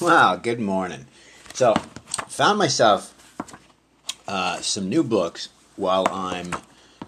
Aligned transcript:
Wow, 0.00 0.36
good 0.36 0.60
morning. 0.60 1.04
So, 1.52 1.74
found 2.26 2.58
myself 2.58 3.14
uh, 4.26 4.62
some 4.62 4.88
new 4.88 5.02
books 5.02 5.50
while 5.76 6.06
I'm 6.10 6.56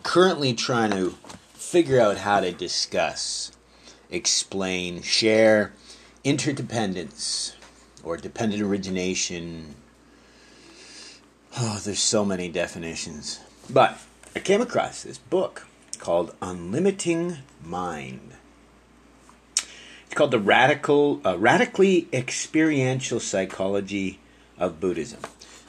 currently 0.02 0.52
trying 0.52 0.90
to 0.90 1.14
figure 1.54 1.98
out 1.98 2.18
how 2.18 2.40
to 2.40 2.52
discuss, 2.52 3.50
explain, 4.10 5.00
share 5.00 5.72
interdependence 6.22 7.56
or 8.04 8.18
dependent 8.18 8.60
origination. 8.60 9.74
Oh, 11.58 11.80
there's 11.82 11.98
so 11.98 12.26
many 12.26 12.50
definitions. 12.50 13.40
But 13.70 13.98
I 14.36 14.40
came 14.40 14.60
across 14.60 15.02
this 15.02 15.16
book 15.16 15.66
called 15.98 16.38
Unlimiting 16.42 17.38
Mind. 17.64 18.34
It's 20.12 20.18
called 20.18 20.30
the 20.30 20.38
radical, 20.38 21.22
uh, 21.24 21.38
radically 21.38 22.06
experiential 22.12 23.18
psychology 23.18 24.20
of 24.58 24.78
Buddhism. 24.78 25.20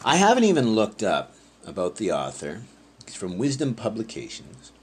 I 0.03 0.17
haven't 0.17 0.43
even 0.43 0.75
looked 0.75 1.01
up 1.01 1.33
about 1.65 1.95
the 1.95 2.11
author. 2.11 2.63
It's 3.07 3.15
from 3.15 3.37
Wisdom 3.37 3.73
Publications. 3.73 4.73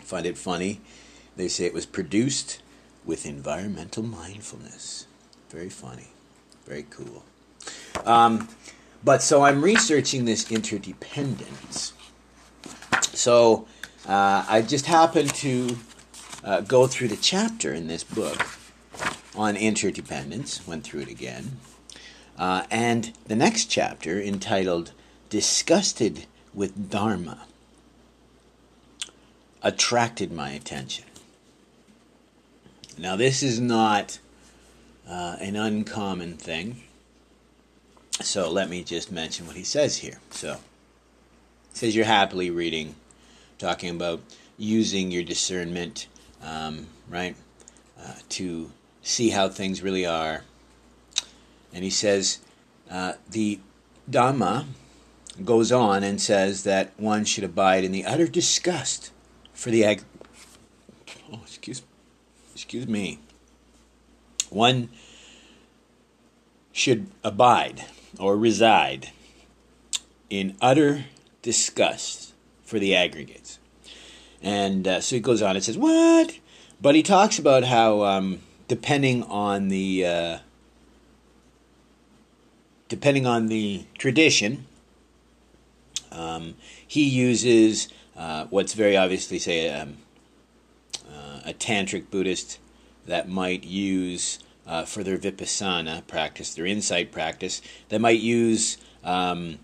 I 0.00 0.04
find 0.04 0.24
it 0.24 0.38
funny. 0.38 0.80
They 1.36 1.48
say 1.48 1.66
it 1.66 1.74
was 1.74 1.84
produced 1.84 2.62
with 3.04 3.26
environmental 3.26 4.04
mindfulness. 4.04 5.06
Very 5.50 5.68
funny. 5.68 6.08
Very 6.64 6.86
cool. 6.88 7.22
Um, 8.06 8.48
but 9.04 9.22
so 9.22 9.42
I'm 9.42 9.60
researching 9.60 10.24
this 10.24 10.50
interdependence. 10.50 11.92
So 13.12 13.66
uh, 14.08 14.46
I 14.48 14.62
just 14.62 14.86
happened 14.86 15.34
to 15.34 15.76
uh, 16.44 16.60
go 16.60 16.86
through 16.86 17.08
the 17.08 17.16
chapter 17.16 17.72
in 17.72 17.86
this 17.86 18.04
book 18.04 18.46
on 19.34 19.56
interdependence, 19.56 20.66
went 20.66 20.84
through 20.84 21.00
it 21.00 21.08
again. 21.08 21.58
Uh, 22.38 22.64
and 22.70 23.12
the 23.26 23.36
next 23.36 23.66
chapter, 23.66 24.20
entitled 24.20 24.92
Disgusted 25.28 26.26
with 26.54 26.90
Dharma, 26.90 27.46
attracted 29.62 30.32
my 30.32 30.50
attention. 30.50 31.04
Now, 32.98 33.16
this 33.16 33.42
is 33.42 33.60
not 33.60 34.18
uh, 35.08 35.36
an 35.40 35.56
uncommon 35.56 36.36
thing. 36.36 36.82
So 38.20 38.50
let 38.50 38.68
me 38.68 38.84
just 38.84 39.10
mention 39.10 39.46
what 39.46 39.56
he 39.56 39.64
says 39.64 39.98
here. 39.98 40.18
So, 40.30 40.58
says 41.72 41.96
you're 41.96 42.04
happily 42.04 42.50
reading, 42.50 42.94
talking 43.58 43.90
about 43.90 44.20
using 44.58 45.10
your 45.10 45.22
discernment 45.22 46.06
um, 46.42 46.86
right? 47.08 47.36
Uh, 48.00 48.14
to 48.30 48.70
see 49.02 49.30
how 49.30 49.48
things 49.48 49.82
really 49.82 50.06
are. 50.06 50.44
And 51.72 51.84
he 51.84 51.90
says 51.90 52.38
uh, 52.90 53.14
the 53.30 53.60
Dhamma 54.10 54.66
goes 55.44 55.70
on 55.70 56.02
and 56.02 56.20
says 56.20 56.64
that 56.64 56.92
one 56.98 57.24
should 57.24 57.44
abide 57.44 57.84
in 57.84 57.92
the 57.92 58.04
utter 58.04 58.26
disgust 58.26 59.10
for 59.52 59.70
the 59.70 59.84
ag. 59.84 60.02
Oh, 61.32 61.40
excuse, 61.42 61.82
excuse 62.52 62.88
me. 62.88 63.20
One 64.50 64.88
should 66.72 67.06
abide 67.22 67.84
or 68.18 68.36
reside 68.36 69.10
in 70.28 70.56
utter 70.60 71.04
disgust 71.42 72.34
for 72.64 72.78
the 72.78 72.94
aggregates. 72.94 73.59
And 74.42 74.88
uh, 74.88 75.00
so 75.00 75.16
he 75.16 75.20
goes 75.20 75.42
on 75.42 75.56
and 75.56 75.64
says, 75.64 75.78
What? 75.78 76.38
But 76.80 76.94
he 76.94 77.02
talks 77.02 77.38
about 77.38 77.64
how, 77.64 78.04
um, 78.04 78.40
depending 78.68 79.22
on 79.24 79.68
the. 79.68 80.06
Uh, 80.06 80.38
depending 82.88 83.24
on 83.24 83.46
the 83.46 83.84
tradition, 83.96 84.66
um, 86.10 86.56
he 86.86 87.08
uses 87.08 87.88
uh, 88.16 88.46
what's 88.50 88.74
very 88.74 88.96
obviously, 88.96 89.38
say, 89.38 89.70
um, 89.70 89.96
uh, 91.08 91.40
a 91.46 91.54
tantric 91.54 92.10
Buddhist 92.10 92.58
that 93.06 93.28
might 93.28 93.64
use 93.64 94.40
uh, 94.66 94.84
for 94.84 95.02
their 95.02 95.16
vipassana 95.16 96.06
practice, 96.06 96.54
their 96.54 96.66
insight 96.66 97.12
practice, 97.12 97.62
that 97.88 98.00
might 98.00 98.20
use, 98.20 98.76
um, 99.04 99.58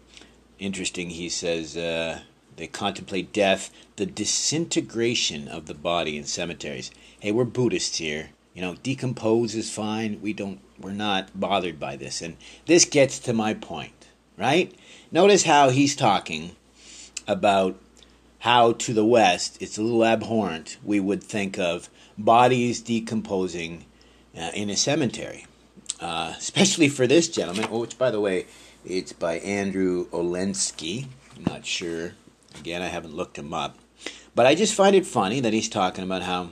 interesting, 0.59 1.11
he 1.11 1.29
says, 1.29 1.77
uh, 1.77 2.21
they 2.57 2.67
contemplate 2.67 3.33
death, 3.33 3.71
the 3.97 4.07
disintegration 4.07 5.47
of 5.49 5.67
the 5.67 5.75
body 5.75 6.17
in 6.17 6.25
cemeteries. 6.25 6.91
Hey, 7.21 7.33
we're 7.33 7.45
Buddhists 7.45 7.99
here. 7.99 8.31
You 8.55 8.63
know, 8.63 8.77
decompose 8.83 9.55
is 9.55 9.73
fine. 9.73 10.21
We 10.23 10.33
don't 10.33 10.61
we're 10.79 10.93
not 10.93 11.39
bothered 11.39 11.79
by 11.79 11.97
this. 11.97 12.23
And 12.23 12.37
this 12.67 12.85
gets 12.85 13.19
to 13.21 13.33
my 13.33 13.55
point, 13.55 14.09
right? 14.37 14.75
Notice 15.11 15.45
how 15.45 15.71
he's 15.71 15.97
talking 15.97 16.57
about 17.29 17.79
how 18.41 18.73
to 18.73 18.93
the 18.93 19.05
west 19.05 19.59
it's 19.61 19.77
a 19.77 19.83
little 19.83 20.05
abhorrent 20.05 20.77
we 20.85 21.01
would 21.01 21.23
think 21.23 21.59
of 21.59 21.91
bodies 22.17 22.81
decomposing 22.81 23.85
uh, 24.39 24.51
in 24.55 24.71
a 24.71 24.77
cemetery. 24.77 25.47
Uh, 26.01 26.35
especially 26.37 26.89
for 26.89 27.07
this 27.07 27.29
gentleman, 27.29 27.71
which 27.71 27.99
by 27.99 28.11
the 28.11 28.21
way, 28.21 28.47
it's 28.85 29.13
by 29.13 29.39
Andrew 29.39 30.07
Olendzki. 30.11 31.07
I'm 31.37 31.45
not 31.45 31.67
sure 31.67 32.13
Again, 32.61 32.83
I 32.83 32.89
haven't 32.89 33.15
looked 33.15 33.39
him 33.39 33.55
up. 33.55 33.79
But 34.35 34.47
I 34.47 34.55
just 34.55 34.75
find 34.75 34.95
it 34.95 35.07
funny 35.07 35.41
that 35.41 35.53
he's 35.53 35.69
talking 35.69 36.05
about 36.05 36.23
how 36.23 36.51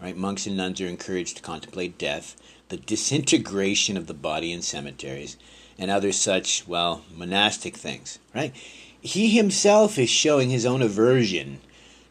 right, 0.00 0.16
monks 0.16 0.46
and 0.46 0.56
nuns 0.56 0.80
are 0.80 0.86
encouraged 0.86 1.36
to 1.36 1.42
contemplate 1.42 1.98
death, 1.98 2.36
the 2.68 2.76
disintegration 2.76 3.96
of 3.96 4.06
the 4.06 4.14
body 4.14 4.52
in 4.52 4.62
cemeteries, 4.62 5.36
and 5.78 5.90
other 5.90 6.12
such, 6.12 6.66
well, 6.66 7.04
monastic 7.14 7.76
things, 7.76 8.18
right? 8.34 8.54
He 9.00 9.30
himself 9.30 9.98
is 9.98 10.10
showing 10.10 10.50
his 10.50 10.66
own 10.66 10.82
aversion 10.82 11.60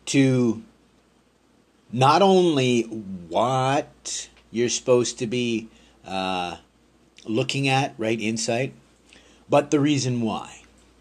to 0.07 0.63
not 1.91 2.22
only 2.22 2.84
what 2.84 4.29
you're 4.51 4.69
supposed 4.69 5.19
to 5.19 5.28
be 5.28 5.69
uh, 6.06 6.57
looking 7.25 7.68
at, 7.68 7.94
right, 7.97 8.19
insight, 8.19 8.73
but 9.50 9.72
the 9.72 9.79
reason 9.79 10.22
why. 10.22 10.58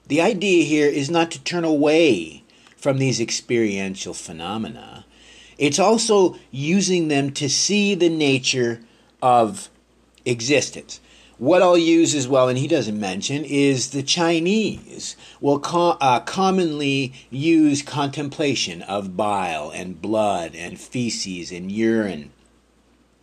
The 0.08 0.20
idea 0.22 0.64
here 0.64 0.88
is 0.88 1.10
not 1.10 1.30
to 1.32 1.44
turn 1.44 1.64
away 1.64 2.42
from 2.76 2.98
these 2.98 3.20
experiential 3.20 4.14
phenomena. 4.14 5.04
It's 5.58 5.78
also 5.78 6.36
using 6.50 7.08
them 7.08 7.30
to 7.32 7.48
see 7.48 7.94
the 7.94 8.08
nature 8.08 8.80
of 9.20 9.68
existence. 10.24 11.00
What 11.36 11.62
I'll 11.62 11.78
use 11.78 12.14
as 12.14 12.26
well, 12.26 12.48
and 12.48 12.58
he 12.58 12.66
doesn't 12.66 12.98
mention, 12.98 13.44
is 13.44 13.90
the 13.90 14.02
Chinese 14.02 15.16
will 15.40 15.60
co- 15.60 15.96
uh, 16.00 16.20
commonly 16.20 17.12
use 17.30 17.82
contemplation 17.82 18.82
of 18.82 19.16
bile 19.16 19.70
and 19.70 20.00
blood 20.02 20.56
and 20.56 20.80
feces 20.80 21.52
and 21.52 21.70
urine, 21.70 22.32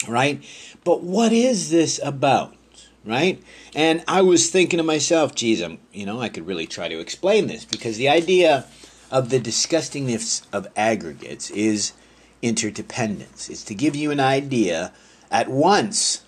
right? 0.07 0.41
But 0.85 1.03
what 1.03 1.33
is 1.33 1.71
this 1.71 1.99
about? 2.03 2.54
Right? 3.05 3.41
And 3.75 4.03
I 4.07 4.21
was 4.21 4.49
thinking 4.49 4.77
to 4.77 4.83
myself, 4.83 5.35
geez, 5.35 5.61
I'm, 5.61 5.77
you 5.93 6.05
know, 6.05 6.19
I 6.19 6.29
could 6.29 6.47
really 6.47 6.67
try 6.67 6.87
to 6.87 6.99
explain 6.99 7.47
this 7.47 7.63
because 7.63 7.97
the 7.97 8.09
idea 8.09 8.65
of 9.11 9.29
the 9.29 9.39
disgustingness 9.39 10.45
of 10.51 10.67
aggregates 10.75 11.51
is 11.51 11.93
interdependence. 12.41 13.49
It's 13.49 13.63
to 13.65 13.75
give 13.75 13.95
you 13.95 14.11
an 14.11 14.19
idea 14.19 14.91
at 15.31 15.49
once, 15.49 16.23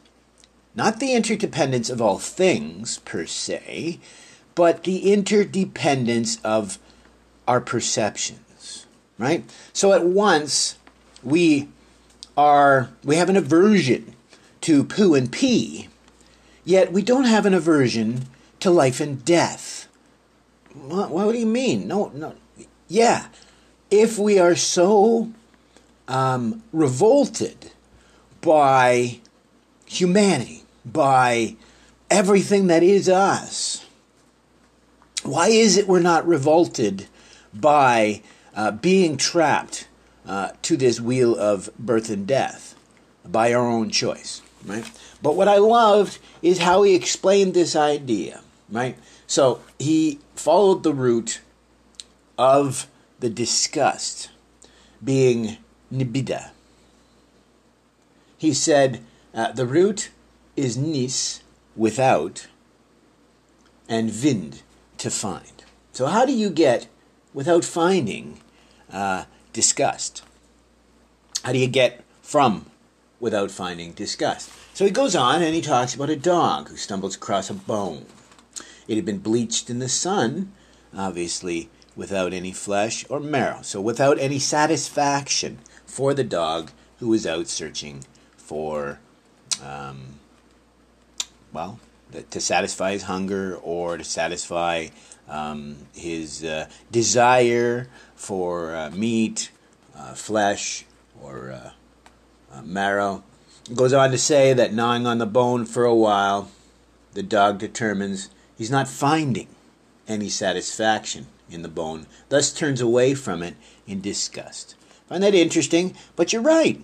not 0.76 1.00
the 1.00 1.14
interdependence 1.14 1.90
of 1.90 2.02
all 2.02 2.20
things 2.20 3.00
per 3.00 3.26
se, 3.26 4.00
but 4.56 4.84
the 4.84 5.12
interdependence 5.12 6.40
of 6.44 6.80
our 7.48 7.62
perceptions, 7.62 8.86
right? 9.18 9.44
So 9.74 9.94
at 9.94 10.06
once 10.06 10.78
we 11.24 11.70
are 12.36 12.90
we 13.04 13.16
have 13.16 13.30
an 13.30 13.38
aversion 13.38 14.16
to 14.62 14.84
poo 14.84 15.16
and 15.16 15.32
pee 15.32 15.88
Yet 16.68 16.92
we 16.92 17.02
don't 17.02 17.24
have 17.24 17.46
an 17.46 17.54
aversion 17.54 18.26
to 18.60 18.70
life 18.70 19.00
and 19.00 19.24
death. 19.24 19.88
What, 20.74 21.12
what 21.12 21.32
do 21.32 21.38
you 21.38 21.46
mean? 21.46 21.88
No, 21.88 22.12
no. 22.14 22.36
Yeah, 22.90 23.28
if 23.90 24.20
we 24.20 24.38
are 24.38 24.54
so 24.54 25.32
um, 26.10 26.62
revolted 26.74 27.72
by 28.42 29.22
humanity, 29.86 30.64
by 30.84 31.56
everything 32.10 32.68
that 32.68 32.84
is 32.84 33.08
us, 33.08 33.86
why 35.24 35.48
is 35.48 35.78
it 35.78 35.88
we're 35.88 36.02
not 36.02 36.28
revolted 36.28 37.08
by 37.54 38.22
uh, 38.54 38.72
being 38.72 39.16
trapped 39.16 39.88
uh, 40.28 40.50
to 40.64 40.76
this 40.76 41.00
wheel 41.00 41.34
of 41.34 41.70
birth 41.80 42.10
and 42.10 42.28
death 42.28 42.76
by 43.26 43.54
our 43.54 43.66
own 43.66 43.90
choice, 43.90 44.42
right? 44.66 44.92
But 45.22 45.36
what 45.36 45.48
I 45.48 45.58
loved 45.58 46.20
is 46.42 46.60
how 46.60 46.84
he 46.84 46.96
explained 46.96 47.54
this 47.54 47.76
idea, 47.76 48.42
right? 48.70 48.98
So 49.26 49.62
he 49.80 50.20
followed 50.36 50.84
the 50.84 50.94
route 50.94 51.42
of 52.38 52.88
the 53.20 53.30
disgust 53.30 54.30
being 55.04 55.58
nibida. 55.92 56.52
He 58.38 58.54
said 58.54 59.04
uh, 59.34 59.52
the 59.52 59.66
root 59.66 60.12
is 60.56 60.78
nis, 60.78 61.42
without, 61.76 62.48
and 63.88 64.12
vind, 64.12 64.62
to 64.98 65.10
find. 65.10 65.64
So, 65.94 66.08
how 66.08 66.26
do 66.26 66.34
you 66.34 66.50
get, 66.50 66.88
without 67.34 67.64
finding, 67.64 68.40
uh, 68.92 69.26
disgust? 69.54 70.24
How 71.44 71.52
do 71.52 71.60
you 71.60 71.68
get 71.68 72.04
from 72.22 72.66
without 73.20 73.52
finding 73.52 73.94
disgust? 73.94 74.50
So 74.78 74.86
he 74.86 74.92
goes 74.92 75.16
on 75.16 75.42
and 75.42 75.56
he 75.56 75.62
talks 75.62 75.96
about 75.96 76.12
a 76.12 76.16
dog 76.16 76.70
who 76.70 76.78
stumbles 76.78 77.16
across 77.16 77.50
a 77.50 77.56
bone. 77.56 78.06
It 78.88 78.94
had 78.96 79.06
been 79.06 79.18
bleached 79.18 79.72
in 79.72 79.80
the 79.80 79.90
sun, 79.90 80.54
obviously 80.96 81.72
without 81.96 82.32
any 82.32 82.52
flesh 82.52 83.04
or 83.10 83.20
marrow, 83.20 83.64
so 83.64 83.82
without 83.82 84.20
any 84.20 84.38
satisfaction 84.38 85.58
for 85.88 86.14
the 86.14 86.24
dog 86.24 86.70
who 87.00 87.08
was 87.08 87.26
out 87.26 87.48
searching 87.48 88.04
for, 88.36 89.00
um, 89.64 90.20
well, 91.52 91.80
to 92.30 92.40
satisfy 92.40 92.92
his 92.92 93.02
hunger 93.02 93.56
or 93.56 93.98
to 93.98 94.04
satisfy 94.04 94.90
um, 95.28 95.88
his 95.96 96.44
uh, 96.44 96.70
desire 96.92 97.88
for 98.16 98.76
uh, 98.76 98.92
meat, 98.92 99.50
uh, 99.96 100.14
flesh, 100.14 100.86
or 101.20 101.52
uh, 101.52 101.72
uh, 102.56 102.62
marrow. 102.62 103.24
Goes 103.74 103.92
on 103.92 104.12
to 104.12 104.18
say 104.18 104.54
that 104.54 104.74
gnawing 104.74 105.06
on 105.06 105.18
the 105.18 105.26
bone 105.26 105.66
for 105.66 105.84
a 105.84 105.94
while, 105.94 106.50
the 107.14 107.24
dog 107.24 107.60
determines 107.60 108.30
he's 108.58 108.72
not 108.72 108.88
finding 108.88 109.48
any 110.08 110.30
satisfaction 110.30 111.28
in 111.50 111.64
the 111.64 111.68
bone, 111.68 112.06
thus 112.30 112.54
turns 112.54 112.80
away 112.80 113.14
from 113.14 113.44
it 113.44 113.56
in 113.86 114.00
disgust. 114.00 114.76
Find 115.10 115.22
that 115.24 115.36
interesting, 115.36 115.96
but 116.16 116.32
you're 116.32 116.42
right. 116.42 116.82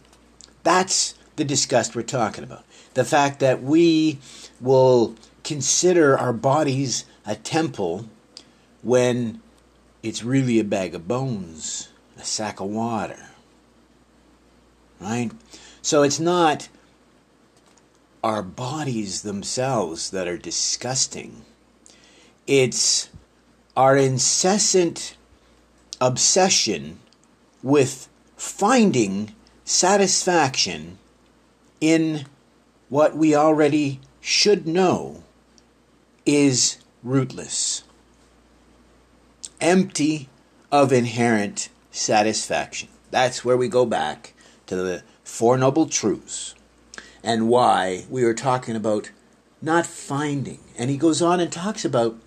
That's 0.64 1.16
the 1.38 1.46
disgust 1.46 1.96
we're 1.96 2.04
talking 2.04 2.44
about. 2.44 2.66
The 2.96 3.06
fact 3.06 3.40
that 3.40 3.64
we 3.64 4.20
will 4.60 5.16
consider 5.44 6.18
our 6.18 6.34
bodies 6.34 7.06
a 7.26 7.36
temple 7.36 8.10
when 8.82 9.42
it's 10.02 10.24
really 10.24 10.60
a 10.60 10.66
bag 10.66 10.94
of 10.96 11.08
bones, 11.08 11.90
a 12.18 12.26
sack 12.26 12.60
of 12.60 12.68
water. 12.68 13.30
Right? 15.00 15.32
So 15.84 16.02
it's 16.02 16.20
not 16.20 16.70
our 18.24 18.42
bodies 18.42 19.22
themselves 19.24 20.12
that 20.12 20.30
are 20.30 20.38
disgusting. 20.38 21.44
It's 22.48 23.10
our 23.76 23.98
incessant 23.98 25.18
obsession 26.00 27.00
with 27.62 28.08
finding 28.38 29.36
satisfaction 29.66 31.00
in 31.82 32.28
what 32.88 33.18
we 33.18 33.36
already 33.36 34.00
should 34.22 34.66
know 34.66 35.26
is 36.26 36.78
rootless, 37.04 37.84
empty 39.60 40.30
of 40.72 40.94
inherent 40.94 41.68
satisfaction. 41.92 42.88
That's 43.12 43.44
where 43.44 43.58
we 43.58 43.68
go 43.68 43.86
back 43.86 44.34
to 44.68 44.78
the 44.78 45.04
Four 45.34 45.58
Noble 45.58 45.88
Truths 45.88 46.54
and 47.24 47.50
why 47.50 48.06
we 48.08 48.24
are 48.24 48.36
talking 48.36 48.76
about 48.76 49.10
not 49.64 49.88
finding. 49.88 50.60
And 50.78 50.92
he 50.92 50.96
goes 50.96 51.24
on 51.24 51.40
and 51.40 51.52
talks 51.52 51.84
about 51.84 52.20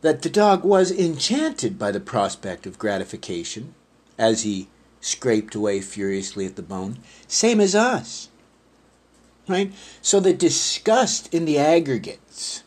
that 0.00 0.22
the 0.22 0.28
dog 0.28 0.64
was 0.64 0.90
enchanted 0.90 1.78
by 1.78 1.92
the 1.92 2.00
prospect 2.00 2.66
of 2.66 2.80
gratification 2.80 3.76
as 4.18 4.42
he 4.42 4.66
scraped 5.00 5.54
away 5.54 5.80
furiously 5.80 6.46
at 6.46 6.56
the 6.56 6.62
bone, 6.62 6.98
same 7.28 7.60
as 7.60 7.76
us. 7.76 8.28
Right? 9.46 9.72
So 10.02 10.18
the 10.18 10.34
disgust 10.34 11.32
in 11.32 11.44
the 11.44 11.58
aggregates, 11.58 12.64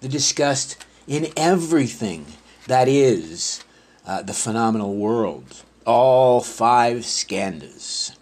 the 0.00 0.08
disgust 0.08 0.82
in 1.06 1.26
everything 1.36 2.24
that 2.68 2.88
is 2.88 3.62
uh, 4.06 4.22
the 4.22 4.32
phenomenal 4.32 4.96
world, 4.96 5.63
all 5.84 6.40
five 6.40 6.98
skandhas, 6.98 8.16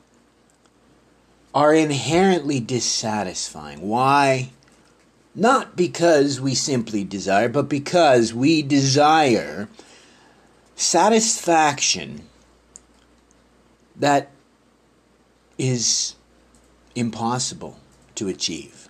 are 1.54 1.74
inherently 1.74 2.60
dissatisfying. 2.60 3.80
Why? 3.80 4.50
Not 5.34 5.76
because 5.76 6.40
we 6.40 6.54
simply 6.54 7.04
desire, 7.04 7.48
but 7.48 7.68
because 7.68 8.34
we 8.34 8.62
desire 8.62 9.68
satisfaction 10.74 12.28
that 13.96 14.30
is 15.58 16.16
impossible 16.94 17.78
to 18.14 18.28
achieve. 18.28 18.88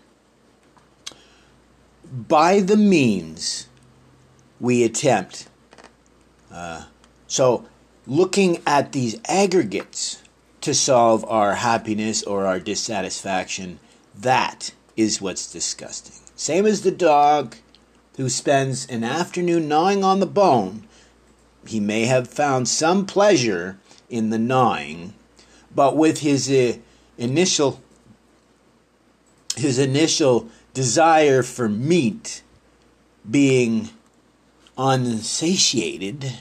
By 2.11 2.61
the 2.61 2.77
means 2.77 3.69
we 4.61 4.85
attempt, 4.85 5.49
uh, 6.51 6.85
so 7.27 7.67
looking 8.07 8.61
at 8.67 8.93
these 8.93 9.21
aggregates 9.27 10.23
to 10.61 10.75
solve 10.75 11.25
our 11.29 11.55
happiness 11.55 12.23
or 12.23 12.47
our 12.47 12.61
dissatisfaction, 12.61 13.79
that 14.15 14.73
is 14.97 15.21
what's 15.21 15.53
disgusting. 15.53 16.15
Same 16.37 16.67
as 16.67 16.83
the 16.83 16.91
dog 16.91 17.57
who 18.17 18.29
spends 18.29 18.87
an 18.87 19.05
afternoon 19.05 19.69
gnawing 19.69 20.05
on 20.05 20.21
the 20.21 20.27
bone. 20.27 20.87
He 21.67 21.81
may 21.81 22.07
have 22.07 22.29
found 22.29 22.69
some 22.69 23.07
pleasure 23.07 23.79
in 24.11 24.31
the 24.31 24.39
gnawing, 24.39 25.15
but 25.75 25.97
with 25.97 26.21
his 26.21 26.51
uh, 26.51 26.79
initial 27.17 27.81
his 29.57 29.79
initial 29.79 30.49
desire 30.73 31.43
for 31.43 31.69
meat 31.69 32.43
being 33.31 33.91
unsatiated, 34.79 36.33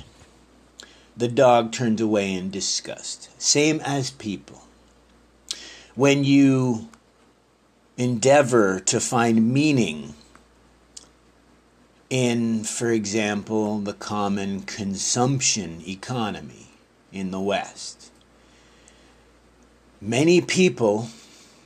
the 1.21 1.27
dog 1.27 1.71
turns 1.71 2.01
away 2.01 2.33
in 2.33 2.49
disgust. 2.49 3.29
Same 3.39 3.79
as 3.81 4.09
people. 4.09 4.63
When 5.93 6.23
you 6.23 6.89
endeavor 7.95 8.79
to 8.79 8.99
find 8.99 9.53
meaning 9.53 10.15
in, 12.09 12.63
for 12.63 12.89
example, 12.89 13.77
the 13.77 13.93
common 13.93 14.61
consumption 14.63 15.83
economy 15.87 16.69
in 17.11 17.29
the 17.29 17.39
West. 17.39 18.09
Many 20.01 20.41
people 20.41 21.09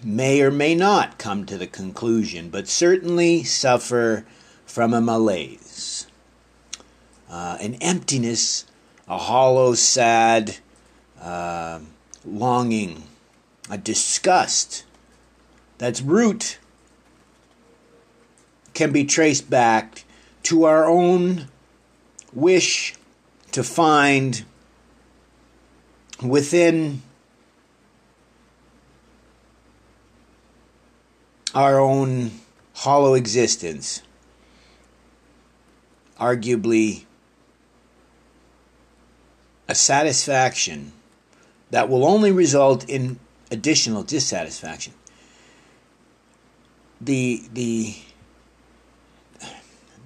may 0.04 0.42
or 0.42 0.52
may 0.52 0.76
not 0.76 1.18
come 1.18 1.46
to 1.46 1.58
the 1.58 1.66
conclusion, 1.66 2.50
but 2.50 2.68
certainly 2.68 3.44
suffer 3.44 4.26
from 4.66 4.94
a 4.94 5.00
malaise, 5.00 6.08
uh, 7.30 7.58
an 7.62 7.76
emptiness, 7.76 8.66
a 9.08 9.18
hollow, 9.18 9.74
sad 9.74 10.58
uh, 11.22 11.80
longing, 12.26 13.04
a 13.70 13.78
disgust 13.78 14.84
that's 15.78 16.02
root 16.02 16.58
can 18.74 18.92
be 18.92 19.06
traced 19.06 19.50
back 19.50 20.04
to 20.44 20.64
our 20.64 20.86
own 20.86 21.48
wish 22.34 22.96
to 23.52 23.64
find 23.64 24.44
within 26.22 27.02
our 31.54 31.80
own 31.80 32.32
hollow 32.74 33.14
existence, 33.14 34.02
arguably 36.20 37.05
a 39.68 39.76
satisfaction 39.76 40.92
that 41.72 41.90
will 41.90 42.06
only 42.06 42.32
result 42.32 42.88
in 42.90 43.20
additional 43.52 44.04
dissatisfaction. 44.04 44.94
The 47.02 47.44
the 47.52 47.96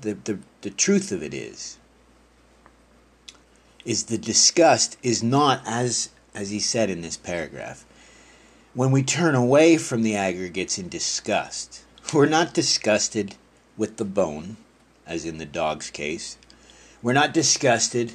the 0.01 0.13
the, 0.13 0.39
the 0.61 0.69
truth 0.69 1.11
of 1.11 1.21
it 1.21 1.33
is 1.33 1.77
is 3.85 4.05
the 4.05 4.17
disgust 4.17 4.97
is 5.03 5.23
not 5.23 5.61
as 5.65 6.09
as 6.33 6.49
he 6.49 6.59
said 6.59 6.89
in 6.89 7.01
this 7.01 7.17
paragraph 7.17 7.85
when 8.73 8.91
we 8.91 9.03
turn 9.03 9.35
away 9.35 9.77
from 9.77 10.03
the 10.03 10.15
aggregates 10.15 10.77
in 10.77 10.89
disgust 10.89 11.83
we're 12.13 12.25
not 12.25 12.53
disgusted 12.53 13.35
with 13.77 13.97
the 13.97 14.05
bone 14.05 14.57
as 15.05 15.25
in 15.25 15.37
the 15.37 15.45
dog's 15.45 15.89
case. 15.89 16.37
We're 17.01 17.13
not 17.13 17.33
disgusted 17.33 18.13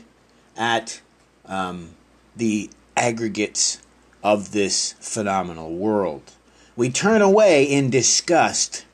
at 0.57 1.01
um, 1.47 1.91
the 2.37 2.71
aggregates 2.97 3.81
of 4.23 4.53
this 4.53 4.95
phenomenal 5.01 5.75
world 5.75 6.33
we 6.77 6.91
turn 6.91 7.23
away 7.23 7.65
in 7.65 7.89
disgust 7.89 8.85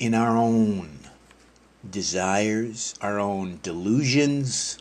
in 0.00 0.14
our 0.14 0.36
own 0.36 0.98
desires, 1.88 2.94
our 3.00 3.18
own 3.18 3.60
delusions, 3.62 4.78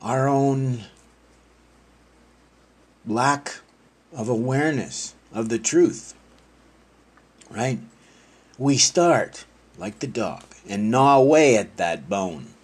our 0.00 0.28
own 0.28 0.84
lack 3.06 3.56
of 4.12 4.28
awareness 4.28 5.14
of 5.32 5.48
the 5.48 5.58
truth. 5.58 6.14
Right? 7.50 7.80
We 8.58 8.76
start 8.76 9.44
like 9.76 9.98
the 9.98 10.06
dog 10.06 10.44
and 10.68 10.90
gnaw 10.90 11.18
away 11.18 11.56
at 11.56 11.76
that 11.78 12.08
bone, 12.08 12.54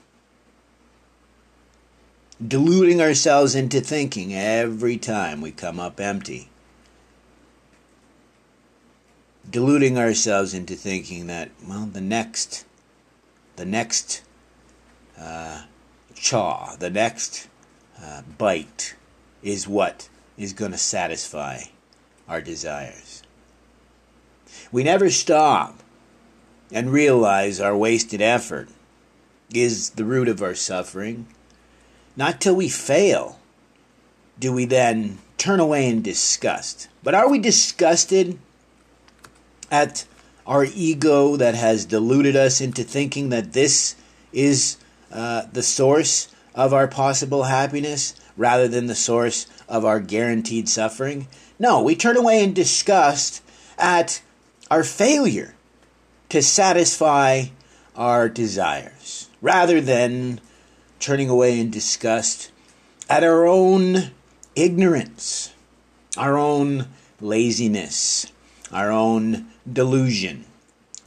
deluding 2.47 3.00
ourselves 3.00 3.54
into 3.54 3.80
thinking 3.80 4.35
every 4.35 4.97
time 4.97 5.40
we 5.40 5.50
come 5.50 5.78
up 5.78 6.00
empty. 6.00 6.49
Deluding 9.49 9.99
ourselves 9.99 10.54
into 10.54 10.75
thinking 10.75 11.26
that, 11.26 11.50
well, 11.66 11.87
the 11.87 12.00
next, 12.00 12.64
the 13.56 13.64
next 13.64 14.23
uh, 15.18 15.64
chaw, 16.14 16.76
the 16.76 16.90
next 16.90 17.49
uh, 18.02 18.23
bite 18.38 18.94
is 19.42 19.66
what 19.66 20.09
is 20.38 20.52
going 20.52 20.73
to 20.73 20.78
satisfy 20.78 21.62
our 22.28 22.40
desires. 22.40 23.23
We 24.73 24.85
never 24.85 25.11
stop 25.11 25.80
and 26.73 26.92
realize 26.92 27.61
our 27.61 27.76
wasted 27.76 28.23
effort 28.23 28.68
is 29.52 29.90
the 29.90 30.04
root 30.04 30.28
of 30.28 30.42
our 30.42 30.54
suffering. 30.54 31.26
Not 32.17 32.40
till 32.40 32.57
we 32.57 32.69
fail 32.69 33.38
do 34.38 34.52
we 34.52 34.64
then 34.64 35.19
turn 35.37 35.61
away 35.61 35.88
in 35.88 36.02
disgust. 36.02 36.88
But 37.02 37.14
are 37.14 37.31
we 37.31 37.38
disgusted 37.38 38.38
at 39.71 40.05
our 40.47 40.64
ego 40.64 41.37
that 41.37 41.55
has 41.55 41.85
deluded 41.85 42.37
us 42.37 42.61
into 42.61 42.83
thinking 42.83 43.29
that 43.29 43.52
this 43.52 43.97
is 44.33 44.76
uh, 45.12 45.45
the 45.52 45.62
source 45.62 46.29
of 46.55 46.75
our 46.75 46.88
possible 46.88 47.45
happiness 47.45 48.14
rather 48.37 48.67
than 48.67 48.87
the 48.87 48.95
source 48.95 49.47
of 49.69 49.85
our 49.85 50.00
guaranteed 50.00 50.69
suffering? 50.69 51.29
No, 51.59 51.83
we 51.83 51.95
turn 51.95 52.17
away 52.17 52.43
in 52.43 52.52
disgust 52.52 53.43
at 53.79 54.23
our 54.71 54.85
failure 54.85 55.55
to 56.31 56.43
satisfy 56.43 57.45
our 57.97 58.29
desires 58.29 59.29
rather 59.43 59.81
than 59.81 60.40
turning 61.00 61.30
away 61.30 61.59
in 61.59 61.71
disgust 61.71 62.52
at 63.09 63.25
our 63.25 63.47
own 63.47 64.12
ignorance, 64.54 65.52
our 66.16 66.37
own 66.38 66.87
laziness, 67.21 68.30
our 68.71 68.90
own 68.90 69.47
delusion, 69.71 70.45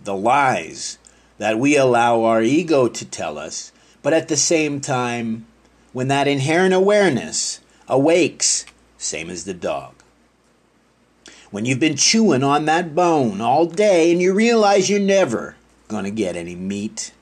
the 0.04 0.16
lies 0.16 0.98
that 1.38 1.60
we 1.60 1.78
allow 1.78 2.24
our 2.24 2.42
ego 2.42 2.88
to 2.88 3.06
tell 3.06 3.38
us, 3.38 3.72
but 4.02 4.14
at 4.14 4.28
the 4.28 4.36
same 4.36 4.82
time, 4.82 5.46
when 5.94 6.08
that 6.08 6.28
inherent 6.28 6.74
awareness 6.74 7.60
awakes, 7.88 8.66
same 8.98 9.30
as 9.30 9.46
the 9.46 9.54
dog. 9.54 9.94
When 11.52 11.66
you've 11.66 11.80
been 11.80 11.98
chewing 11.98 12.44
on 12.44 12.66
that 12.66 12.96
bone 12.96 13.40
all 13.40 13.68
day 13.68 14.12
and 14.12 14.20
you 14.20 14.34
realize 14.34 14.90
you're 14.90 15.00
never 15.00 15.56
going 15.88 16.04
to 16.04 16.12
get 16.12 16.36
any 16.36 16.56
meat, 16.56 17.14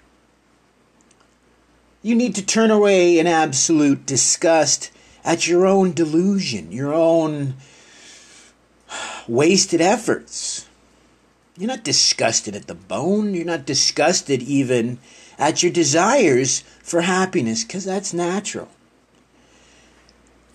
you 2.01 2.15
need 2.15 2.35
to 2.35 2.45
turn 2.45 2.71
away 2.71 3.19
in 3.19 3.27
absolute 3.27 4.05
disgust 4.05 4.91
at 5.23 5.47
your 5.47 5.65
own 5.67 5.93
delusion, 5.93 6.71
your 6.71 6.93
own 6.93 7.55
wasted 9.27 9.81
efforts. 9.81 10.67
You're 11.57 11.67
not 11.67 11.83
disgusted 11.83 12.55
at 12.55 12.67
the 12.67 12.75
bone. 12.75 13.33
You're 13.33 13.45
not 13.45 13.65
disgusted 13.65 14.41
even 14.41 14.97
at 15.37 15.61
your 15.61 15.71
desires 15.71 16.61
for 16.81 17.01
happiness, 17.01 17.63
because 17.63 17.85
that's 17.85 18.13
natural. 18.13 18.67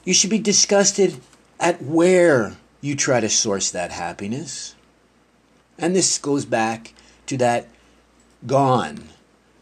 You 0.05 0.15
should 0.15 0.31
be 0.31 0.39
disgusted 0.39 1.21
at 1.59 1.83
where 1.83 2.57
you 2.81 2.95
try 2.97 3.21
to 3.21 3.29
source 3.29 3.71
that 3.71 3.93
happiness. 3.93 4.75
And 5.79 5.95
this 5.95 6.19
goes 6.19 6.45
back 6.45 6.93
to 7.27 7.37
that 7.39 7.69
gone, 8.47 9.09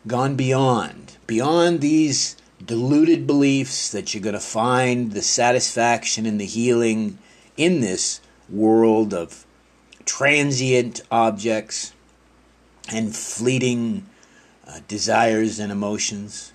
gone 0.07 0.37
beyond, 0.37 1.17
beyond 1.27 1.81
these 1.81 2.37
deluded 2.65 3.27
beliefs 3.27 3.91
that 3.91 4.13
you're 4.13 4.23
going 4.23 4.35
to 4.35 4.41
find 4.41 5.13
the 5.13 5.23
satisfaction 5.23 6.27
and 6.27 6.41
the 6.41 6.47
healing 6.47 7.19
in 7.57 7.81
this 7.81 8.21
world 8.49 9.15
of 9.15 9.47
transient 10.05 11.01
objects 11.11 11.93
and 12.91 13.15
fleeting 13.15 14.07
uh, 14.67 14.81
desires 14.89 15.59
and 15.59 15.73
emotions. 15.73 16.53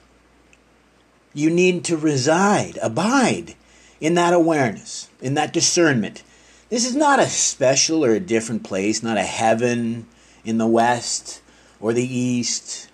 You 1.33 1.49
need 1.49 1.83
to 1.85 1.97
reside, 1.97 2.77
abide 2.81 3.55
in 3.99 4.15
that 4.15 4.33
awareness, 4.33 5.09
in 5.21 5.33
that 5.35 5.53
discernment. 5.53 6.23
This 6.69 6.85
is 6.85 6.95
not 6.95 7.19
a 7.19 7.25
special 7.25 8.05
or 8.05 8.11
a 8.11 8.19
different 8.19 8.63
place, 8.63 9.01
not 9.01 9.17
a 9.17 9.23
heaven 9.23 10.07
in 10.43 10.57
the 10.57 10.67
west 10.67 11.41
or 11.79 11.93
the 11.93 12.03
east. 12.03 12.88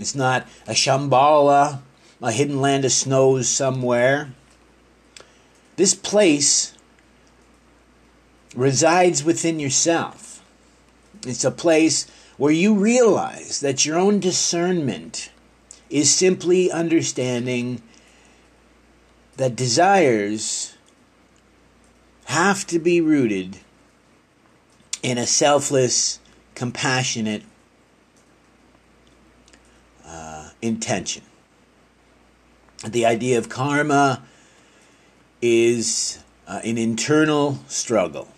It's 0.00 0.14
not 0.14 0.46
a 0.66 0.72
Shambhala, 0.72 1.82
a 2.22 2.32
hidden 2.32 2.60
land 2.60 2.84
of 2.84 2.92
snows 2.92 3.48
somewhere. 3.48 4.32
This 5.76 5.94
place 5.94 6.74
resides 8.54 9.22
within 9.22 9.60
yourself. 9.60 10.42
It's 11.26 11.44
a 11.44 11.50
place 11.50 12.10
where 12.36 12.52
you 12.52 12.74
realize 12.74 13.60
that 13.60 13.84
your 13.84 13.98
own 13.98 14.20
discernment 14.20 15.30
is 15.90 16.12
simply 16.12 16.70
understanding 16.70 17.82
that 19.36 19.56
desires 19.56 20.76
have 22.26 22.66
to 22.66 22.78
be 22.78 23.00
rooted 23.00 23.58
in 25.02 25.18
a 25.18 25.26
selfless, 25.26 26.20
compassionate 26.54 27.42
uh, 30.06 30.49
intention. 30.62 31.22
The 32.86 33.04
idea 33.04 33.38
of 33.38 33.48
karma 33.48 34.22
is 35.42 36.22
uh, 36.46 36.60
an 36.64 36.78
internal 36.78 37.58
struggle 37.68 38.28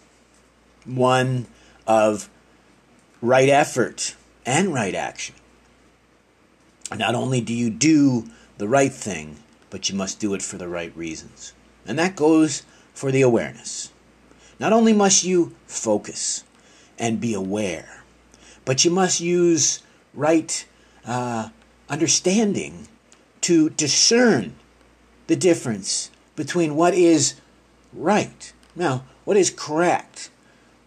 one 0.85 1.47
of 1.87 2.29
right 3.21 3.49
effort 3.49 4.17
and 4.45 4.73
right 4.73 4.95
action. 4.95 5.35
Not 6.95 7.15
only 7.15 7.41
do 7.41 7.55
you 7.55 7.71
do 7.71 8.29
the 8.59 8.69
right 8.69 8.93
thing, 8.93 9.37
but 9.71 9.89
you 9.89 9.95
must 9.95 10.21
do 10.21 10.35
it 10.35 10.43
for 10.43 10.59
the 10.59 10.69
right 10.69 10.95
reasons. 10.97 11.55
And 11.87 11.99
that 11.99 12.17
goes 12.17 12.63
for 12.93 13.11
the 13.11 13.23
awareness. 13.23 13.93
Not 14.59 14.73
only 14.73 14.93
must 14.93 15.25
you 15.25 15.55
focus 15.67 16.45
and 16.99 17.21
be 17.21 17.35
aware, 17.35 18.05
but 18.65 18.85
you 18.85 18.91
must 18.91 19.21
use 19.21 19.83
right 20.15 20.65
uh, 21.07 21.49
understanding 21.93 22.89
to 23.43 23.71
discern 23.71 24.57
the 25.29 25.37
difference 25.37 26.11
between 26.35 26.75
what 26.75 26.95
is 26.95 27.35
right. 27.93 28.53
Now, 28.75 29.05
what 29.25 29.37
is 29.37 29.51
correct? 29.51 30.31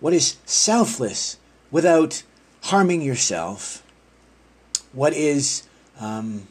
what 0.06 0.14
is 0.14 0.38
selfless 0.46 1.38
without 1.72 2.22
harming 2.66 3.02
yourself, 3.02 3.84
what 4.94 5.14
is 5.14 5.68
um, 6.00 6.48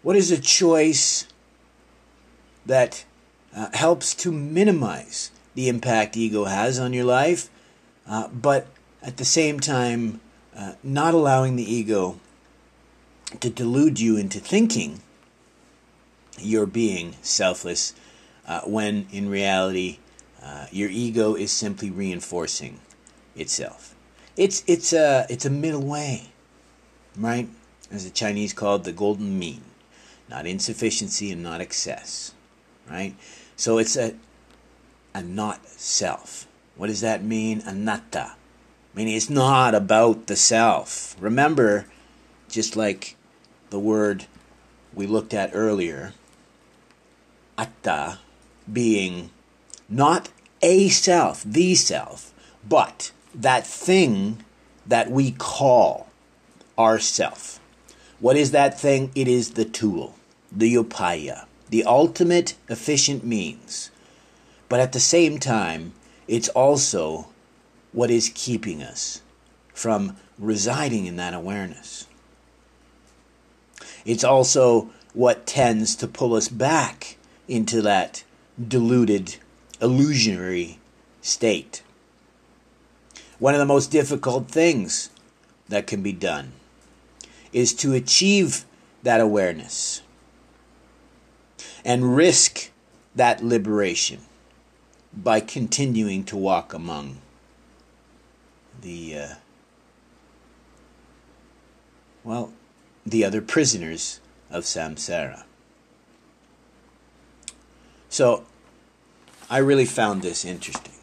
what 0.00 0.16
is 0.16 0.30
a 0.30 0.40
choice 0.40 1.26
that 2.64 3.04
uh, 3.54 3.68
helps 3.74 4.14
to 4.14 4.32
minimize 4.32 5.30
the 5.54 5.68
impact 5.68 6.16
ego 6.16 6.44
has 6.44 6.78
on 6.78 6.94
your 6.94 7.04
life, 7.04 7.50
uh, 8.08 8.28
but 8.28 8.66
at 9.02 9.18
the 9.18 9.26
same 9.26 9.60
time, 9.60 10.22
uh, 10.60 10.74
not 10.82 11.14
allowing 11.14 11.56
the 11.56 11.74
ego 11.74 12.20
to 13.40 13.48
delude 13.48 13.98
you 13.98 14.16
into 14.16 14.38
thinking 14.38 15.00
you're 16.38 16.66
being 16.66 17.16
selfless 17.22 17.94
uh, 18.46 18.60
when 18.62 19.06
in 19.10 19.30
reality 19.30 19.98
uh, 20.42 20.66
your 20.70 20.90
ego 20.90 21.34
is 21.34 21.50
simply 21.50 21.90
reinforcing 21.90 22.78
itself. 23.34 23.94
It's 24.36 24.62
it's 24.66 24.92
a 24.92 25.26
it's 25.30 25.44
a 25.44 25.50
middle 25.50 25.82
way, 25.82 26.30
right? 27.16 27.48
As 27.90 28.04
the 28.04 28.10
Chinese 28.10 28.52
called 28.52 28.84
the 28.84 28.92
golden 28.92 29.38
mean, 29.38 29.62
not 30.28 30.46
insufficiency 30.46 31.30
and 31.30 31.42
not 31.42 31.60
excess, 31.60 32.32
right? 32.88 33.14
So 33.56 33.78
it's 33.78 33.96
a 33.96 34.14
a 35.14 35.22
not 35.22 35.66
self. 35.68 36.46
What 36.76 36.88
does 36.88 37.00
that 37.00 37.22
mean? 37.24 37.62
Anatta. 37.66 38.32
Meaning 38.94 39.14
it's 39.14 39.30
not 39.30 39.74
about 39.74 40.26
the 40.26 40.36
self. 40.36 41.16
Remember, 41.20 41.86
just 42.48 42.76
like 42.76 43.16
the 43.70 43.78
word 43.78 44.26
we 44.92 45.06
looked 45.06 45.32
at 45.32 45.50
earlier, 45.52 46.12
atta 47.56 48.18
being 48.70 49.30
not 49.88 50.30
a 50.62 50.88
self, 50.88 51.42
the 51.44 51.74
self, 51.74 52.32
but 52.68 53.12
that 53.34 53.66
thing 53.66 54.44
that 54.86 55.10
we 55.10 55.30
call 55.32 56.08
ourself. 56.78 57.60
What 58.18 58.36
is 58.36 58.50
that 58.50 58.78
thing? 58.78 59.10
It 59.14 59.28
is 59.28 59.52
the 59.52 59.64
tool, 59.64 60.16
the 60.52 60.74
upaya, 60.74 61.46
the 61.68 61.84
ultimate 61.84 62.54
efficient 62.68 63.24
means. 63.24 63.90
But 64.68 64.80
at 64.80 64.92
the 64.92 65.00
same 65.00 65.38
time, 65.38 65.92
it's 66.28 66.48
also 66.50 67.29
what 67.92 68.10
is 68.10 68.30
keeping 68.34 68.82
us 68.82 69.22
from 69.74 70.16
residing 70.38 71.06
in 71.06 71.16
that 71.16 71.34
awareness. 71.34 72.06
It's 74.04 74.24
also 74.24 74.90
what 75.12 75.46
tends 75.46 75.96
to 75.96 76.08
pull 76.08 76.34
us 76.34 76.48
back 76.48 77.16
into 77.48 77.82
that 77.82 78.24
deluded, 78.68 79.36
illusionary 79.80 80.78
state. 81.20 81.82
One 83.38 83.54
of 83.54 83.58
the 83.58 83.66
most 83.66 83.90
difficult 83.90 84.48
things 84.48 85.10
that 85.68 85.86
can 85.86 86.02
be 86.02 86.12
done 86.12 86.52
is 87.52 87.74
to 87.74 87.94
achieve 87.94 88.64
that 89.02 89.20
awareness 89.20 90.02
and 91.84 92.14
risk 92.14 92.70
that 93.14 93.42
liberation 93.42 94.20
by 95.12 95.40
continuing 95.40 96.22
to 96.24 96.36
walk 96.36 96.72
among 96.72 97.18
the 98.82 99.18
uh, 99.18 99.34
well 102.24 102.52
the 103.06 103.24
other 103.24 103.40
prisoners 103.40 104.20
of 104.50 104.64
samsara 104.64 105.44
so 108.08 108.44
i 109.48 109.58
really 109.58 109.84
found 109.84 110.22
this 110.22 110.44
interesting 110.44 110.94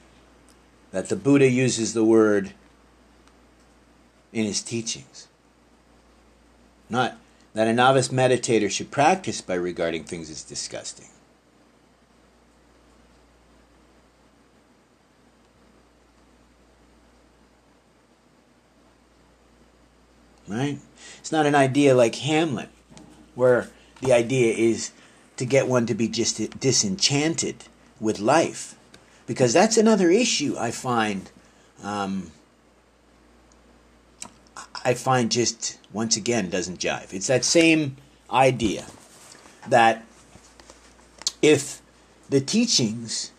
that 0.91 1.09
the 1.09 1.15
buddha 1.15 1.49
uses 1.49 1.93
the 1.93 2.03
word 2.03 2.53
in 4.31 4.43
his 4.45 4.61
teachings 4.61 5.27
not 6.89 7.17
that 7.57 7.67
a 7.67 7.73
novice 7.73 8.09
meditator 8.09 8.69
should 8.69 8.91
practice 8.91 9.41
by 9.41 9.55
regarding 9.55 10.03
things 10.03 10.29
as 10.29 10.43
disgusting. 10.43 11.07
Right? 20.47 20.79
It's 21.19 21.31
not 21.31 21.45
an 21.45 21.55
idea 21.55 21.93
like 21.95 22.15
Hamlet, 22.15 22.69
where 23.35 23.69
the 24.01 24.13
idea 24.13 24.53
is 24.53 24.91
to 25.35 25.45
get 25.45 25.67
one 25.67 25.85
to 25.85 25.93
be 25.93 26.07
just 26.07 26.59
disenchanted 26.59 27.65
with 27.99 28.19
life. 28.19 28.75
Because 29.25 29.53
that's 29.53 29.77
another 29.77 30.09
issue 30.09 30.55
I 30.57 30.71
find 30.71 31.29
um, 31.83 32.31
I 34.83 34.93
find 34.93 35.29
just 35.29 35.79
once 35.91 36.15
again 36.15 36.49
doesn't 36.49 36.79
jive. 36.79 37.13
It's 37.13 37.27
that 37.27 37.43
same 37.43 37.97
idea 38.31 38.85
that 39.67 40.05
if 41.41 41.81
the 42.29 42.39
teachings 42.39 43.31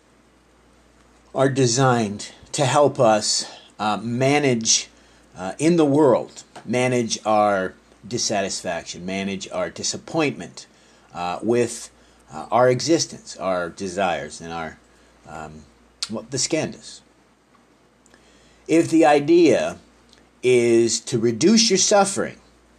are 1.33 1.49
designed 1.49 2.31
to 2.51 2.65
help 2.65 2.99
us 2.99 3.51
uh, 3.79 3.97
manage 3.97 4.89
uh, 5.35 5.53
in 5.57 5.77
the 5.77 5.85
world, 5.85 6.43
manage 6.65 7.19
our 7.25 7.73
dissatisfaction, 8.07 9.05
manage 9.05 9.49
our 9.51 9.69
disappointment 9.69 10.67
uh, 11.13 11.39
with 11.41 11.89
uh, 12.31 12.47
our 12.51 12.69
existence, 12.69 13.35
our 13.37 13.69
desires, 13.69 14.41
and 14.41 14.53
our 14.53 14.77
um, 15.27 15.63
well, 16.09 16.25
the 16.29 16.37
skandhas. 16.37 17.01
If 18.67 18.89
the 18.89 19.05
idea 19.05 19.77
is 20.43 20.99
to 21.01 21.19
reduce 21.19 21.69
your 21.69 21.77
suffering 21.77 22.37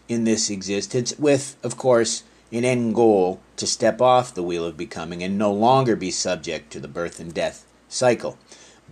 in 0.09 0.25
this 0.25 0.51
existence, 0.51 1.17
with, 1.19 1.57
of 1.63 1.77
course, 1.77 2.23
an 2.53 2.65
end 2.65 2.95
goal 2.95 3.41
to 3.57 3.67
step 3.67 4.01
off 4.01 4.35
the 4.35 4.43
wheel 4.43 4.65
of 4.65 4.77
becoming 4.77 5.23
and 5.23 5.39
no 5.39 5.53
longer 5.53 5.95
be 5.95 6.11
subject 6.11 6.73
to 6.73 6.81
the 6.81 6.89
birth 6.89 7.21
and 7.21 7.33
death 7.33 7.65
cycle. 7.89 8.39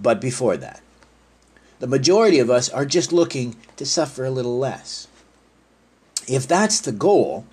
But 0.01 0.21
before 0.21 0.57
that, 0.59 0.81
the 1.79 1.87
majority 1.87 2.39
of 2.39 2.51
us 2.51 2.69
are 2.69 2.85
just 2.85 3.13
looking 3.13 3.57
to 3.77 3.87
suffer 3.87 4.25
a 4.25 4.31
little 4.31 4.59
less. 4.59 5.09
If 6.27 6.47
that's 6.47 6.81
the 6.81 6.93
goal, 6.93 7.47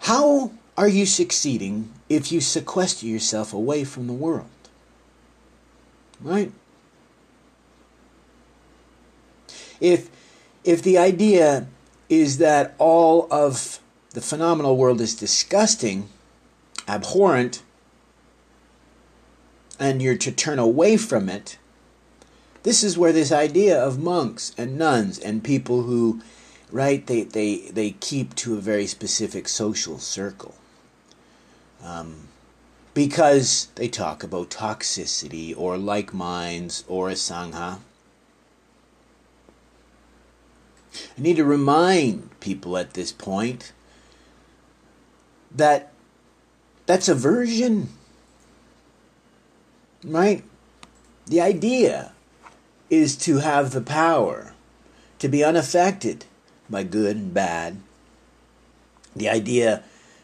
how 0.00 0.52
are 0.76 0.88
you 0.88 1.06
succeeding 1.06 1.92
if 2.08 2.32
you 2.32 2.40
sequester 2.40 3.06
yourself 3.06 3.52
away 3.52 3.84
from 3.84 4.06
the 4.06 4.12
world? 4.12 4.46
Right? 6.20 6.52
if 9.80 10.10
if 10.62 10.82
the 10.82 10.98
idea 10.98 11.66
is 12.08 12.38
that 12.38 12.74
all 12.78 13.26
of 13.30 13.80
the 14.10 14.20
phenomenal 14.20 14.76
world 14.76 15.00
is 15.00 15.14
disgusting, 15.14 16.08
abhorrent, 16.86 17.62
and 19.78 20.02
you're 20.02 20.16
to 20.16 20.30
turn 20.30 20.58
away 20.58 20.96
from 20.96 21.28
it, 21.28 21.56
this 22.62 22.82
is 22.82 22.98
where 22.98 23.12
this 23.12 23.32
idea 23.32 23.82
of 23.82 23.98
monks 23.98 24.54
and 24.58 24.78
nuns 24.78 25.18
and 25.18 25.42
people 25.42 25.82
who, 25.82 26.20
right, 26.70 27.06
they, 27.06 27.22
they, 27.22 27.58
they 27.70 27.92
keep 27.92 28.34
to 28.36 28.56
a 28.56 28.60
very 28.60 28.86
specific 28.86 29.48
social 29.48 29.98
circle. 29.98 30.54
Um, 31.82 32.28
because 32.92 33.68
they 33.76 33.88
talk 33.88 34.22
about 34.22 34.50
toxicity 34.50 35.54
or 35.56 35.78
like 35.78 36.12
minds 36.12 36.84
or 36.88 37.08
a 37.08 37.14
sangha 37.14 37.78
I 40.92 41.20
need 41.20 41.36
to 41.36 41.44
remind 41.44 42.40
people 42.40 42.76
at 42.76 42.94
this 42.94 43.12
point 43.12 43.72
that 45.54 45.92
that's 46.86 47.08
aversion. 47.08 47.88
Right? 50.04 50.42
The 51.26 51.40
idea 51.40 52.12
is 52.90 53.16
to 53.16 53.38
have 53.38 53.70
the 53.70 53.80
power 53.80 54.52
to 55.18 55.28
be 55.28 55.42
unaffected 55.42 56.26
by 56.68 56.82
good 56.82 57.16
and 57.16 57.32
bad. 57.32 57.78
The 59.16 59.28
idea 59.28 59.82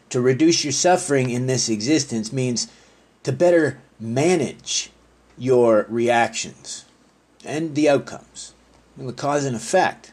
to 0.09 0.21
reduce 0.21 0.63
your 0.63 0.73
suffering 0.73 1.29
in 1.29 1.47
this 1.47 1.69
existence 1.69 2.31
means 2.31 2.67
to 3.23 3.31
better 3.31 3.79
manage 3.99 4.91
your 5.37 5.85
reactions 5.89 6.85
and 7.43 7.75
the 7.75 7.89
outcomes, 7.89 8.53
and 8.97 9.07
the 9.07 9.13
cause 9.13 9.45
and 9.45 9.55
effect. 9.55 10.11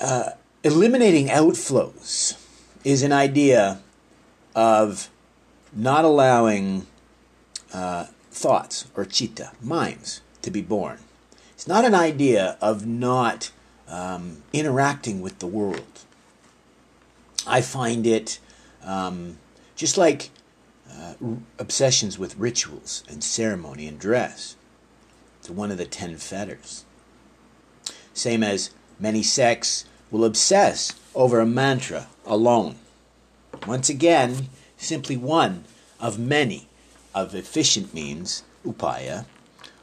uh, 0.00 0.30
eliminating 0.62 1.28
outflows 1.28 2.36
is 2.84 3.02
an 3.02 3.12
idea 3.12 3.80
of 4.54 5.10
not 5.72 6.04
allowing 6.04 6.86
uh, 7.72 8.06
thoughts 8.38 8.86
or 8.94 9.04
chitta, 9.04 9.52
minds, 9.60 10.20
to 10.42 10.50
be 10.50 10.62
born. 10.62 10.98
It's 11.52 11.66
not 11.66 11.84
an 11.84 11.94
idea 11.94 12.56
of 12.60 12.86
not 12.86 13.50
um, 13.88 14.42
interacting 14.52 15.20
with 15.20 15.38
the 15.40 15.46
world. 15.46 16.04
I 17.46 17.60
find 17.60 18.06
it 18.06 18.38
um, 18.84 19.38
just 19.74 19.96
like 19.96 20.30
uh, 20.90 21.14
obsessions 21.58 22.18
with 22.18 22.36
rituals 22.36 23.02
and 23.08 23.24
ceremony 23.24 23.86
and 23.86 23.98
dress. 23.98 24.56
It's 25.40 25.50
one 25.50 25.70
of 25.70 25.78
the 25.78 25.86
ten 25.86 26.16
fetters. 26.16 26.84
Same 28.14 28.42
as 28.42 28.70
Many 29.00 29.22
sects 29.22 29.84
will 30.10 30.24
obsess 30.24 30.92
over 31.14 31.38
a 31.38 31.46
mantra 31.46 32.08
alone. 32.26 32.76
Once 33.66 33.88
again, 33.88 34.48
simply 34.76 35.16
one 35.16 35.64
of 36.00 36.18
many 36.18 36.67
of 37.14 37.34
efficient 37.34 37.94
means, 37.94 38.42
upaya, 38.66 39.26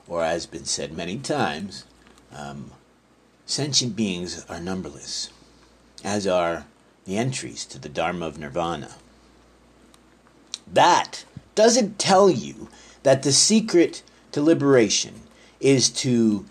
or 0.08 0.24
as 0.24 0.44
has 0.44 0.46
been 0.46 0.66
said 0.66 0.94
many 0.94 1.18
times, 1.18 1.86
um, 2.34 2.72
sentient 3.46 3.96
beings 3.96 4.46
are 4.50 4.60
numberless, 4.60 5.30
as 6.04 6.28
are 6.28 6.66
the 7.06 7.18
entries 7.18 7.66
to 7.66 7.80
the 7.80 7.90
Dharma 7.90 8.26
of 8.28 8.38
Nirvana. 8.38 8.96
That 10.72 11.26
doesn't 11.54 12.00
tell 12.00 12.30
you 12.30 12.70
that 13.04 13.24
the 13.24 13.32
secret 13.32 14.04
to 14.32 14.42
liberation 14.42 15.22
is 15.60 15.90
to 15.90 16.46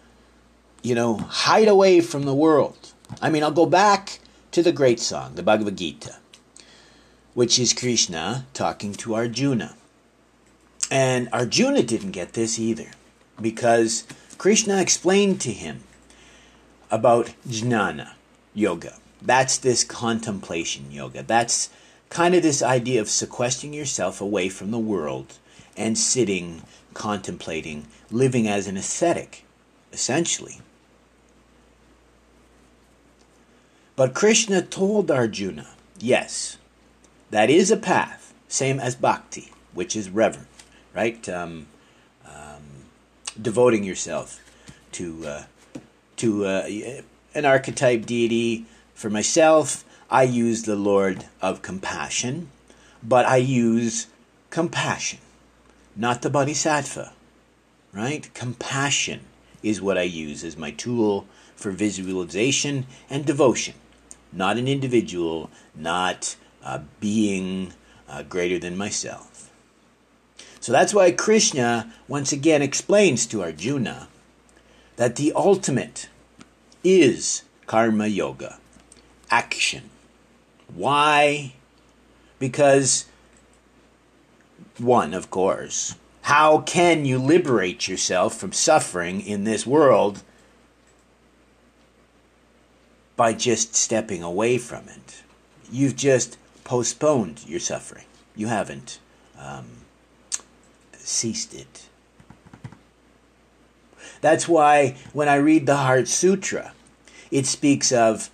you 0.85 0.95
know, 0.95 1.17
hide 1.17 1.67
away 1.67 2.01
from 2.01 2.25
the 2.25 2.35
world. 2.35 2.93
I 3.21 3.31
mean, 3.31 3.43
I'll 3.43 3.51
go 3.51 3.67
back 3.67 4.21
to 4.53 4.63
the 4.63 4.71
great 4.71 5.01
song, 5.01 5.35
the 5.35 5.43
Bhagavad 5.43 5.79
Gita, 5.79 6.17
which 7.33 7.59
is 7.59 7.73
Krishna 7.73 8.47
talking 8.53 8.93
to 8.93 9.15
Arjuna. 9.15 9.75
And 10.90 11.29
Arjuna 11.33 11.83
didn't 11.83 12.12
get 12.12 12.35
this 12.35 12.59
either, 12.59 12.90
because 13.40 14.07
Krishna 14.38 14.81
explained 14.81 15.40
to 15.42 15.53
him 15.53 15.81
about 16.90 17.33
jnana 17.49 18.12
yoga. 18.55 18.94
That's 19.20 19.57
this 19.59 19.85
contemplation 19.85 20.92
yoga. 20.92 21.23
That's 21.23 21.70
kind 22.11 22.35
of 22.35 22.42
this 22.42 22.62
idea 22.62 23.01
of 23.01 23.09
sequestering 23.09 23.73
yourself 23.73 24.20
away 24.20 24.49
from 24.49 24.70
the 24.70 24.79
world 24.79 25.38
and 25.77 25.99
sitting, 25.99 26.62
contemplating, 26.92 27.87
living 28.11 28.47
as 28.47 28.66
an 28.66 28.77
ascetic, 28.77 29.44
essentially. 29.92 30.61
But 33.97 34.14
Krishna 34.14 34.62
told 34.62 35.11
Arjuna 35.11 35.68
Yes, 35.99 36.59
that 37.31 37.49
is 37.49 37.70
a 37.70 37.77
path, 37.77 38.35
same 38.49 38.79
as 38.79 38.94
bhakti, 38.94 39.51
which 39.73 39.97
is 39.97 40.11
reverent, 40.11 40.49
right? 40.94 41.28
Um, 41.28 41.66
um, 42.26 42.62
devoting 43.40 43.85
yourself 43.85 44.40
to 44.92 45.26
uh, 45.26 45.42
to 46.16 46.46
uh, 46.46 46.68
an 47.35 47.44
archetype 47.44 48.07
deity. 48.07 48.66
For 48.94 49.11
myself, 49.11 49.85
I 50.09 50.22
use 50.22 50.62
the 50.62 50.76
Lord 50.76 51.24
of 51.42 51.62
Compassion, 51.62 52.48
but 53.02 53.26
I 53.26 53.37
use 53.37 54.07
compassion, 54.50 55.18
not 55.96 56.22
the 56.22 56.30
Bodhisattva, 56.30 57.12
right? 57.92 58.33
Compassion 58.35 59.20
is 59.64 59.83
what 59.83 59.98
I 59.98 60.02
use 60.02 60.44
as 60.44 60.57
my 60.57 60.70
tool 60.70 61.26
for 61.57 61.72
visualization 61.72 62.87
and 63.11 63.26
devotion, 63.26 63.74
not 64.33 64.59
an 64.59 64.68
individual, 64.68 65.50
not 65.74 66.37
a 66.62 66.83
being 67.00 67.72
uh, 68.09 68.22
greater 68.22 68.59
than 68.59 68.76
myself. 68.76 69.50
So 70.64 70.72
that's 70.72 70.94
why 70.94 71.11
Krishna 71.11 71.92
once 72.09 72.33
again 72.33 72.62
explains 72.62 73.27
to 73.27 73.42
Arjuna 73.42 74.09
that 74.96 75.16
the 75.16 75.31
ultimate 75.37 76.09
is 76.83 77.42
karma 77.66 78.07
yoga, 78.07 78.59
action. 79.31 79.90
Why? 80.74 81.53
Because, 82.38 83.05
one, 84.79 85.12
of 85.12 85.31
course, 85.31 85.96
how 86.22 86.61
can 86.61 87.05
you 87.05 87.18
liberate 87.18 87.87
yourself 87.87 88.35
from 88.35 88.53
suffering 88.53 89.20
in 89.20 89.44
this 89.44 89.66
world 89.66 90.22
by 93.16 93.35
just 93.35 93.74
stepping 93.74 94.22
away 94.22 94.57
from 94.57 94.88
it? 94.88 95.24
You've 95.70 95.96
just 95.96 96.38
postponed 96.64 97.44
your 97.46 97.61
suffering. 97.61 98.07
You 98.35 98.46
haven't 98.46 98.98
um, 99.38 99.84
ceased 101.07 101.55
it. 101.55 101.88
That's 104.21 104.49
why 104.49 104.97
when 105.12 105.29
I 105.29 105.37
read 105.37 105.67
the 105.67 105.77
Heart 105.77 106.09
Sutra, 106.09 106.73
it 107.31 107.47
speaks 107.47 107.93
of 107.93 108.31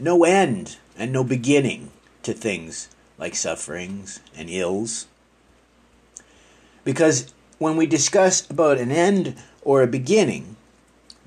no 0.00 0.24
end 0.24 0.78
and 0.98 1.12
no 1.12 1.22
beginning 1.22 1.90
to 2.22 2.32
things 2.32 2.88
like 3.18 3.34
sufferings 3.34 4.20
and 4.36 4.50
ills. 4.50 5.06
Because 6.84 7.32
when 7.58 7.76
we 7.76 7.86
discuss 7.86 8.48
about 8.50 8.78
an 8.78 8.90
end 8.90 9.36
or 9.62 9.82
a 9.82 9.86
beginning, 9.86 10.56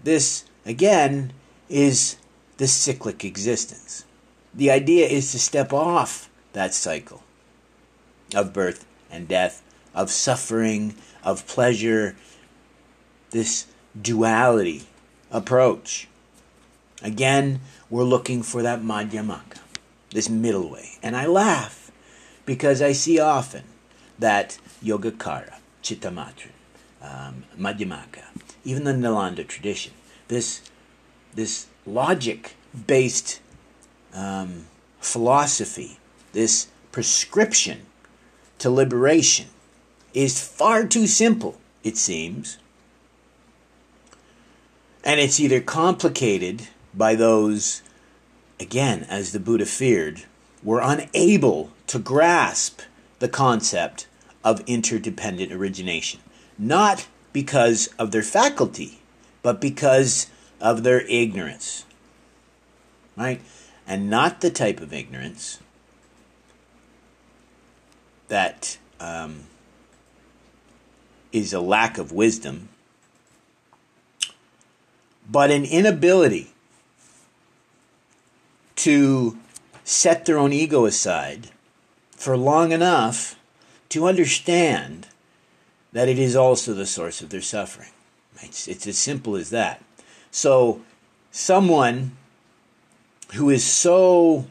this 0.03 0.45
again 0.65 1.32
is 1.69 2.17
the 2.58 2.67
cyclic 2.67 3.23
existence. 3.23 4.06
The 4.53 4.71
idea 4.71 5.08
is 5.08 5.32
to 5.32 5.39
step 5.39 5.71
off 5.71 6.30
that 6.53 6.73
cycle 6.73 7.23
of 8.36 8.53
birth 8.53 8.86
and 9.10 9.27
death, 9.27 9.62
of 9.97 10.12
suffering, 10.12 10.95
of 11.23 11.45
pleasure, 11.47 12.15
this 13.31 13.65
duality 13.99 14.83
approach. 15.31 16.07
Again, 17.01 17.60
we're 17.89 18.03
looking 18.03 18.43
for 18.43 18.62
that 18.62 18.81
madhyamaka, 18.81 19.60
this 20.12 20.29
middle 20.29 20.69
way. 20.69 20.91
And 21.01 21.17
I 21.17 21.25
laugh 21.25 21.91
because 22.45 22.81
I 22.81 22.91
see 22.91 23.19
often 23.19 23.63
that 24.19 24.60
Yogacara, 24.83 25.55
Chittamatra, 25.81 26.51
um, 27.01 27.45
Madhyamaka, 27.57 28.23
even 28.63 28.83
the 28.83 28.93
Nalanda 28.93 29.47
tradition, 29.47 29.93
this, 30.27 30.62
this 31.33 31.67
logic 31.86 32.55
based 32.86 33.41
um, 34.13 34.65
philosophy, 34.99 35.97
this 36.33 36.67
prescription 36.91 37.86
to 38.60 38.69
liberation, 38.69 39.47
is 40.17 40.41
far 40.41 40.84
too 40.84 41.06
simple, 41.06 41.62
it 41.84 41.95
seems. 41.95 42.58
And 45.03 45.19
it's 45.19 45.39
either 45.39 45.62
complicated 45.62 46.69
by 46.91 47.13
those, 47.13 47.84
again, 48.60 49.06
as 49.10 49.32
the 49.32 49.39
Buddha 49.39 49.67
feared, 49.67 50.23
were 50.63 50.82
unable 50.82 51.69
to 51.86 51.99
grasp 51.99 52.82
the 53.19 53.30
concept 53.30 54.08
of 54.43 54.63
interdependent 54.65 55.51
origination. 55.51 56.19
Not 56.58 57.06
because 57.32 57.88
of 57.99 58.10
their 58.10 58.23
faculty, 58.23 59.01
but 59.43 59.62
because 59.62 60.32
of 60.60 60.82
their 60.82 61.01
ignorance. 61.01 61.86
Right? 63.15 63.41
And 63.86 64.10
not 64.10 64.41
the 64.41 64.49
type 64.49 64.80
of 64.80 64.93
ignorance 64.93 65.60
that 68.30 68.80
um, 68.99 69.43
is 71.31 71.53
a 71.53 71.59
lack 71.59 71.97
of 71.97 72.11
wisdom, 72.11 72.69
but 75.29 75.51
an 75.51 75.65
inability 75.65 76.51
to 78.75 79.37
set 79.83 80.25
their 80.25 80.37
own 80.37 80.53
ego 80.53 80.85
aside 80.85 81.49
for 82.11 82.37
long 82.37 82.71
enough 82.71 83.35
to 83.89 84.07
understand 84.07 85.07
that 85.93 86.09
it 86.09 86.19
is 86.19 86.35
also 86.35 86.73
the 86.73 86.85
source 86.85 87.21
of 87.21 87.29
their 87.29 87.41
suffering. 87.41 87.89
It's, 88.41 88.67
it's 88.67 88.85
as 88.85 88.97
simple 88.97 89.35
as 89.35 89.49
that. 89.49 89.83
So, 90.31 90.81
someone 91.31 92.17
who 93.33 93.49
is 93.49 93.63
so 93.63 94.45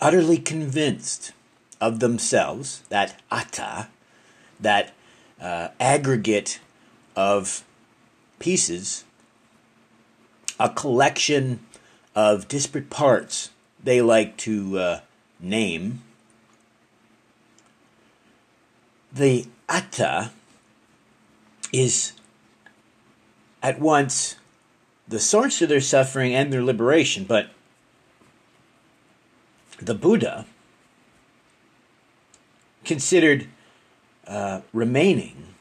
utterly 0.00 0.38
convinced 0.38 1.32
of 1.80 2.00
themselves, 2.00 2.82
that 2.88 3.20
atta, 3.30 3.88
that 4.58 4.92
uh, 5.42 5.68
aggregate 5.80 6.60
of 7.16 7.64
pieces, 8.38 9.04
a 10.58 10.70
collection 10.70 11.60
of 12.14 12.46
disparate 12.48 12.90
parts 12.90 13.50
they 13.82 14.00
like 14.00 14.36
to 14.36 14.78
uh, 14.78 15.00
name. 15.40 16.02
The 19.12 19.46
atta 19.68 20.30
is 21.72 22.12
at 23.62 23.80
once 23.80 24.36
the 25.08 25.18
source 25.18 25.60
of 25.60 25.68
their 25.68 25.80
suffering 25.80 26.34
and 26.34 26.52
their 26.52 26.62
liberation, 26.62 27.24
but 27.24 27.50
the 29.78 29.94
Buddha 29.94 30.46
considered 32.84 33.48
uh, 34.26 34.60
remaining 34.72 35.54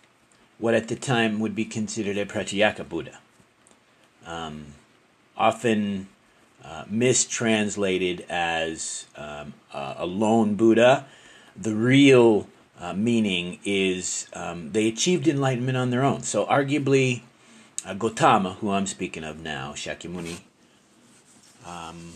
what 0.58 0.74
at 0.74 0.88
the 0.88 0.96
time 0.96 1.40
would 1.40 1.56
be 1.56 1.66
considered 1.66 2.18
a 2.18 2.26
Pratyeka 2.26 2.88
Buddha. 2.88 3.20
Um, 4.26 4.76
often 5.36 6.08
uh, 6.64 6.86
mistranslated 6.88 8.26
as 8.30 9.06
um, 9.16 9.54
a 9.74 10.06
lone 10.06 10.56
Buddha. 10.56 11.08
The 11.56 11.76
real 11.76 12.48
uh, 12.80 12.94
meaning 12.94 13.60
is 13.66 14.28
um, 14.34 14.72
they 14.72 14.88
achieved 14.88 15.28
enlightenment 15.28 15.78
on 15.78 15.90
their 15.90 16.04
own. 16.04 16.22
So, 16.22 16.46
arguably, 16.46 17.22
uh, 17.86 17.96
Gotama, 17.96 18.56
who 18.58 18.70
I'm 18.70 18.86
speaking 18.86 19.24
of 19.24 19.40
now, 19.42 19.74
Shakyamuni, 19.74 20.40
um, 21.66 22.14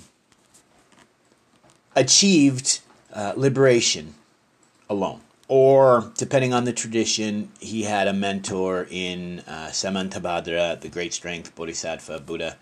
achieved 1.95 2.79
uh, 3.13 3.34
liberation 3.36 4.15
alone. 4.89 5.21
Or, 5.47 6.12
depending 6.17 6.53
on 6.53 6.63
the 6.63 6.73
tradition, 6.73 7.51
he 7.60 7.84
had 7.84 8.08
a 8.08 8.13
mentor 8.13 8.88
in 8.89 9.41
uh, 9.41 9.67
Samantabhadra, 9.67 10.81
the 10.81 10.89
great 10.89 11.13
strength 11.13 11.53
Bodhisattva 11.55 12.21
Buddha, 12.21 12.58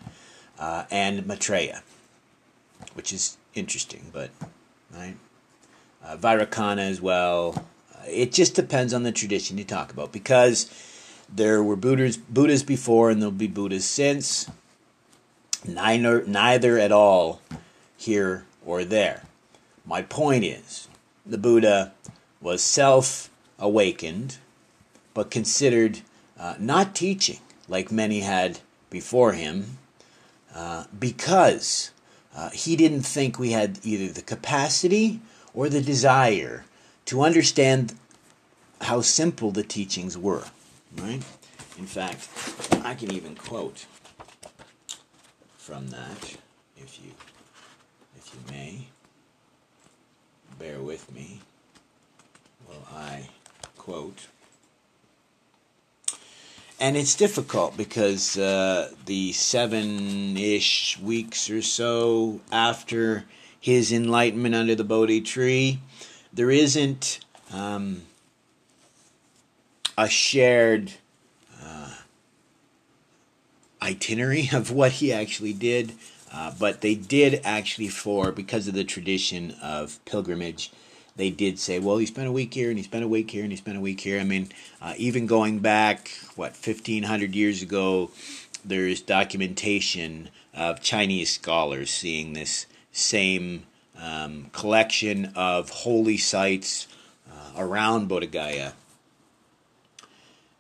uh, 0.60 0.84
and 0.92 1.26
Maitreya, 1.26 1.82
which 2.94 3.14
is 3.14 3.38
interesting, 3.54 4.10
but 4.12 4.32
right. 4.94 5.16
Uh, 6.04 6.18
Vairocana 6.18 6.90
as 6.90 7.00
well. 7.02 7.66
Uh, 7.96 8.04
it 8.08 8.34
just 8.34 8.54
depends 8.54 8.94
on 8.94 9.04
the 9.04 9.12
tradition 9.14 9.58
you 9.58 9.64
talk 9.64 9.92
about 9.92 10.12
because 10.12 10.70
there 11.34 11.64
were 11.64 11.78
Buddhas, 11.78 12.18
Buddhas 12.18 12.64
before 12.64 13.10
and 13.10 13.22
there'll 13.22 13.32
be 13.32 13.48
Buddhas 13.48 13.86
since. 13.86 14.50
Neither, 15.66 16.26
neither 16.26 16.78
at 16.78 16.92
all 16.92 17.42
here 17.96 18.46
or 18.66 18.84
there. 18.84 19.24
My 19.86 20.02
point 20.02 20.44
is, 20.44 20.90
the 21.26 21.38
Buddha 21.38 21.94
was 22.44 22.62
self 22.62 23.30
awakened, 23.58 24.38
but 25.14 25.32
considered 25.32 26.02
uh, 26.38 26.56
not 26.60 26.94
teaching 26.94 27.40
like 27.70 27.92
many 27.92 28.20
had 28.20 28.60
before 28.90 29.32
him, 29.32 29.78
uh, 30.54 30.84
because 31.00 31.92
uh, 32.36 32.50
he 32.50 32.76
didn't 32.76 33.04
think 33.04 33.40
we 33.40 33.52
had 33.52 33.80
either 33.84 34.12
the 34.12 34.22
capacity 34.22 35.22
or 35.54 35.70
the 35.70 35.82
desire 35.82 36.66
to 37.06 37.22
understand 37.22 37.96
how 38.82 39.00
simple 39.02 39.52
the 39.52 39.64
teachings 39.64 40.18
were. 40.18 40.44
Right? 40.98 41.24
In 41.78 41.86
fact, 41.86 42.30
I 42.84 42.94
can 42.94 43.12
even 43.12 43.36
quote 43.36 43.86
from 45.58 45.88
that, 45.88 46.36
if 46.78 47.00
you, 47.00 47.12
if 48.18 48.34
you 48.34 48.54
may. 48.54 48.88
bear 50.60 50.80
with 50.82 51.12
me 51.14 51.40
while 52.90 53.00
I 53.00 53.30
quote. 53.78 54.28
And 56.80 56.98
it's 56.98 57.16
difficult 57.16 57.78
because 57.78 58.38
uh, 58.38 58.92
the 59.06 59.32
seven 59.32 60.36
ish 60.36 61.00
weeks 61.00 61.50
or 61.50 61.62
so 61.62 62.42
after 62.52 63.26
his 63.60 63.94
enlightenment 63.94 64.56
under 64.56 64.76
the 64.76 64.84
Bodhi 64.84 65.22
tree, 65.22 65.80
there 66.34 66.52
isn't 66.52 67.20
um, 67.54 68.02
a 69.98 70.10
shared 70.10 70.92
uh, 71.64 71.94
itinerary 73.82 74.50
of 74.54 74.72
what 74.72 74.94
he 74.94 75.14
actually 75.14 75.54
did. 75.54 75.94
Uh, 76.34 76.52
but 76.60 76.82
they 76.82 76.96
did 76.96 77.40
actually, 77.44 77.88
for 77.88 78.32
because 78.32 78.68
of 78.68 78.74
the 78.74 78.84
tradition 78.84 79.52
of 79.62 80.04
pilgrimage, 80.04 80.72
they 81.16 81.30
did 81.30 81.60
say, 81.60 81.80
well, 81.80 81.98
he 81.98 82.06
spent 82.06 82.28
a 82.28 82.32
week 82.32 82.54
here 82.54 82.70
and 82.70 82.78
he 82.78 82.84
spent 82.84 83.04
a 83.04 83.08
week 83.08 83.30
here 83.30 83.44
and 83.44 83.52
he 83.52 83.58
spent 83.58 83.78
a 83.78 83.82
week 83.82 84.00
here. 84.00 84.20
I 84.20 84.24
mean, 84.24 84.50
uh, 84.82 84.94
even 84.98 85.28
going 85.28 85.60
back, 85.60 86.12
what, 86.36 86.52
1500 86.52 87.36
years 87.36 87.62
ago, 87.62 88.12
there's 88.66 89.02
documentation 89.02 90.30
of 90.54 90.82
Chinese 90.82 91.32
scholars 91.32 91.92
seeing 91.92 92.34
this 92.34 92.66
same 92.92 93.64
um, 94.00 94.50
collection 94.54 95.32
of 95.36 95.70
holy 95.70 96.18
sites 96.18 96.88
uh, 97.32 97.52
around 97.58 98.10
Bodh 98.10 98.32
Gaya. 98.32 98.74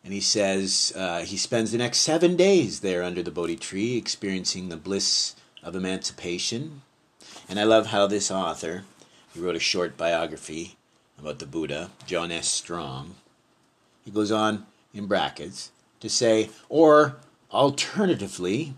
And 0.03 0.13
he 0.13 0.21
says 0.21 0.91
uh, 0.95 1.21
he 1.21 1.37
spends 1.37 1.71
the 1.71 1.77
next 1.77 1.99
seven 1.99 2.35
days 2.35 2.81
there 2.81 3.03
under 3.03 3.23
the 3.23 3.31
Bodhi 3.31 3.55
tree, 3.55 3.95
experiencing 3.95 4.67
the 4.67 4.77
bliss 4.77 5.35
of 5.63 5.75
emancipation. 5.75 6.81
And 7.47 7.59
I 7.59 7.63
love 7.63 7.87
how 7.87 8.07
this 8.07 8.29
author, 8.29 8.83
he 9.33 9.39
wrote 9.39 9.55
a 9.55 9.59
short 9.59 9.97
biography 9.97 10.75
about 11.17 11.39
the 11.39 11.45
Buddha, 11.45 11.89
John 12.05 12.31
S. 12.31 12.47
Strong. 12.47 13.15
He 14.05 14.11
goes 14.11 14.31
on 14.31 14.65
in 14.93 15.07
brackets 15.07 15.71
to 15.99 16.09
say, 16.09 16.49
or 16.69 17.17
alternatively, 17.51 18.73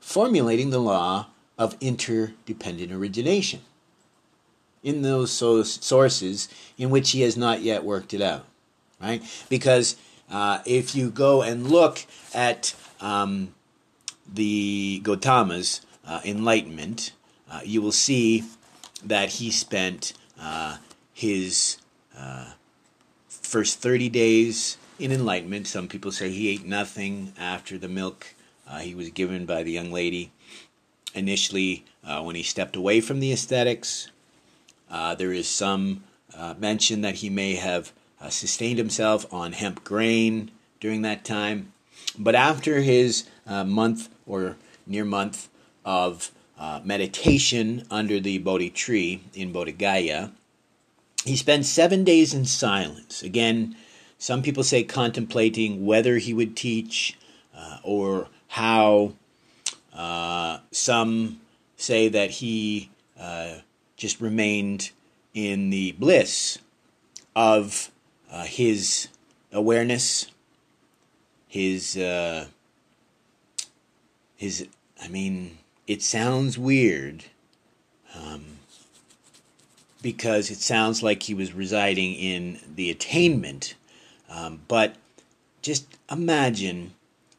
formulating 0.00 0.70
the 0.70 0.80
law 0.80 1.26
of 1.58 1.76
interdependent 1.80 2.90
origination 2.90 3.60
in 4.82 5.02
those 5.02 5.30
sources 5.30 6.48
in 6.78 6.90
which 6.90 7.10
he 7.10 7.20
has 7.20 7.36
not 7.36 7.60
yet 7.60 7.84
worked 7.84 8.14
it 8.14 8.22
out, 8.22 8.46
right? 9.00 9.22
Because 9.48 9.96
uh, 10.30 10.60
if 10.64 10.94
you 10.94 11.10
go 11.10 11.42
and 11.42 11.68
look 11.70 12.06
at 12.34 12.74
um, 13.00 13.54
the 14.32 15.00
Gautama's 15.04 15.82
uh, 16.06 16.20
enlightenment, 16.24 17.12
uh, 17.50 17.60
you 17.62 17.82
will 17.82 17.92
see 17.92 18.44
that 19.04 19.30
he 19.30 19.50
spent 19.50 20.12
uh, 20.40 20.78
his 21.12 21.78
uh, 22.16 22.52
first 23.28 23.80
30 23.80 24.08
days 24.08 24.76
in 24.98 25.12
enlightenment. 25.12 25.66
Some 25.66 25.88
people 25.88 26.12
say 26.12 26.30
he 26.30 26.48
ate 26.48 26.64
nothing 26.64 27.32
after 27.38 27.78
the 27.78 27.88
milk 27.88 28.34
uh, 28.68 28.78
he 28.78 28.94
was 28.94 29.10
given 29.10 29.46
by 29.46 29.62
the 29.62 29.72
young 29.72 29.90
lady. 29.90 30.30
Initially, 31.14 31.84
uh, 32.04 32.22
when 32.22 32.36
he 32.36 32.42
stepped 32.42 32.76
away 32.76 33.00
from 33.00 33.20
the 33.20 33.32
ascetics, 33.32 34.10
there 35.18 35.32
is 35.32 35.48
some 35.48 36.04
mention 36.58 37.00
that 37.00 37.16
he 37.16 37.30
may 37.30 37.54
have 37.54 37.92
sustained 38.28 38.78
himself 38.78 39.26
on 39.32 39.52
hemp 39.52 39.82
grain 39.82 40.50
during 40.78 41.02
that 41.02 41.24
time. 41.24 41.72
But 42.16 42.36
after 42.36 42.80
his 42.80 43.24
month 43.46 44.08
or 44.24 44.56
near 44.86 45.04
month 45.04 45.48
of 45.84 46.30
uh, 46.60 46.80
meditation 46.84 47.86
under 47.90 48.20
the 48.20 48.36
Bodhi 48.38 48.68
tree 48.68 49.22
in 49.34 49.50
Bodh 49.50 49.78
Gaya, 49.78 50.30
he 51.24 51.34
spends 51.34 51.68
seven 51.68 52.04
days 52.04 52.34
in 52.34 52.44
silence. 52.44 53.22
Again, 53.22 53.74
some 54.18 54.42
people 54.42 54.62
say 54.62 54.84
contemplating 54.84 55.86
whether 55.86 56.18
he 56.18 56.34
would 56.34 56.54
teach 56.54 57.18
uh, 57.56 57.78
or 57.82 58.28
how. 58.48 59.14
Uh, 59.92 60.60
some 60.70 61.40
say 61.76 62.08
that 62.08 62.30
he 62.30 62.90
uh, 63.18 63.54
just 63.96 64.20
remained 64.20 64.90
in 65.34 65.70
the 65.70 65.92
bliss 65.92 66.58
of 67.34 67.90
uh, 68.30 68.44
his 68.44 69.08
awareness, 69.52 70.30
his 71.48 71.94
his 74.36 74.68
I 75.02 75.08
mean, 75.08 75.58
it 75.90 76.02
sounds 76.02 76.56
weird 76.56 77.24
um, 78.14 78.44
because 80.00 80.48
it 80.48 80.58
sounds 80.58 81.02
like 81.02 81.24
he 81.24 81.34
was 81.34 81.52
residing 81.52 82.14
in 82.14 82.60
the 82.76 82.88
attainment. 82.92 83.74
Um, 84.30 84.60
but 84.68 84.94
just 85.62 85.98
imagine 86.08 86.92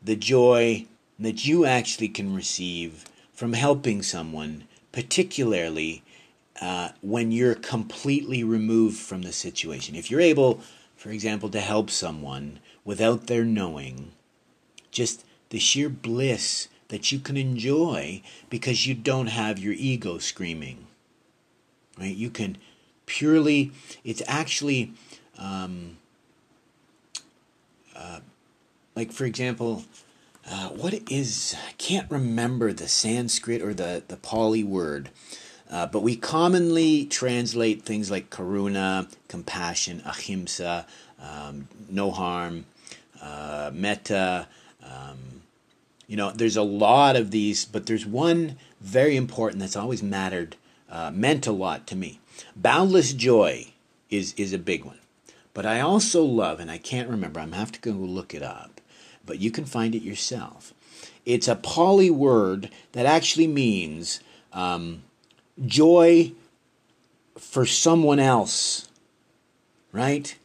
the 0.04 0.18
joy 0.18 0.86
that 1.18 1.46
you 1.46 1.64
actually 1.64 2.10
can 2.10 2.36
receive 2.36 3.06
from 3.34 3.54
helping 3.54 4.02
someone, 4.02 4.66
particularly 4.92 6.04
uh, 6.60 6.90
when 7.00 7.32
you're 7.32 7.56
completely 7.56 8.44
removed 8.44 8.98
from 8.98 9.22
the 9.22 9.32
situation. 9.32 9.96
If 9.96 10.12
you're 10.12 10.20
able, 10.20 10.60
for 10.98 11.12
example, 11.12 11.48
to 11.52 11.62
help 11.62 11.90
someone 11.90 12.60
without 12.84 13.28
their 13.28 13.46
knowing, 13.46 14.12
just 14.92 15.24
the 15.52 15.60
sheer 15.60 15.88
bliss 15.88 16.68
that 16.92 17.10
you 17.10 17.20
can 17.20 17.38
enjoy 17.38 18.22
because 18.50 18.86
you 18.86 18.94
don't 18.94 19.28
have 19.28 19.58
your 19.58 19.74
ego 19.74 20.18
screaming. 20.18 20.88
Right? 21.98 22.14
You 22.14 22.30
can 22.30 22.58
purely, 23.06 23.72
it's 24.04 24.22
actually, 24.28 24.92
um, 25.40 25.98
uh, 27.96 28.20
like 28.94 29.14
for 29.14 29.24
example, 29.24 29.86
uh, 30.50 30.68
what 30.70 30.94
is, 31.10 31.56
I 31.66 31.72
can't 31.78 32.12
remember 32.12 32.74
the 32.74 32.90
Sanskrit 32.90 33.62
or 33.62 33.74
the, 33.74 34.04
the 34.06 34.18
Pali 34.18 34.64
word, 34.64 35.10
uh, 35.70 35.86
but 35.88 36.04
we 36.04 36.18
commonly 36.18 37.06
translate 37.06 37.84
things 37.84 38.12
like 38.12 38.30
karuna, 38.30 39.10
compassion, 39.30 40.02
ahimsa, 40.06 40.86
um, 41.22 41.70
no 41.90 42.12
harm, 42.12 42.66
uh, 43.22 43.72
metta, 43.74 44.50
um, 44.84 45.41
you 46.12 46.18
know, 46.18 46.30
there's 46.30 46.58
a 46.58 46.62
lot 46.62 47.16
of 47.16 47.32
these, 47.32 47.64
but 47.64 47.86
there's 47.86 48.06
one 48.06 48.58
very 48.82 49.16
important 49.16 49.62
that's 49.62 49.78
always 49.78 50.04
mattered, 50.04 50.58
uh, 50.90 51.10
meant 51.10 51.48
a 51.48 51.54
lot 51.54 51.88
to 51.88 51.96
me. 51.96 52.20
Boundless 52.54 53.14
joy 53.14 53.72
is 54.10 54.34
is 54.34 54.52
a 54.52 54.58
big 54.58 54.84
one, 54.84 55.00
but 55.54 55.66
I 55.66 55.80
also 55.80 56.22
love, 56.22 56.60
and 56.60 56.70
I 56.70 56.80
can't 56.80 57.10
remember. 57.10 57.40
I'm 57.40 57.54
have 57.54 57.72
to 57.72 57.80
go 57.80 57.92
look 57.92 58.34
it 58.34 58.44
up, 58.44 58.82
but 59.26 59.40
you 59.40 59.52
can 59.52 59.64
find 59.64 59.96
it 59.96 60.02
yourself. 60.04 60.74
It's 61.26 61.48
a 61.48 61.56
Pali 61.56 62.12
word 62.12 62.70
that 62.92 63.06
actually 63.06 63.48
means 63.48 64.20
um, 64.52 65.04
joy 65.66 66.34
for 67.38 67.66
someone 67.66 68.20
else. 68.20 68.90
Right? 69.94 70.38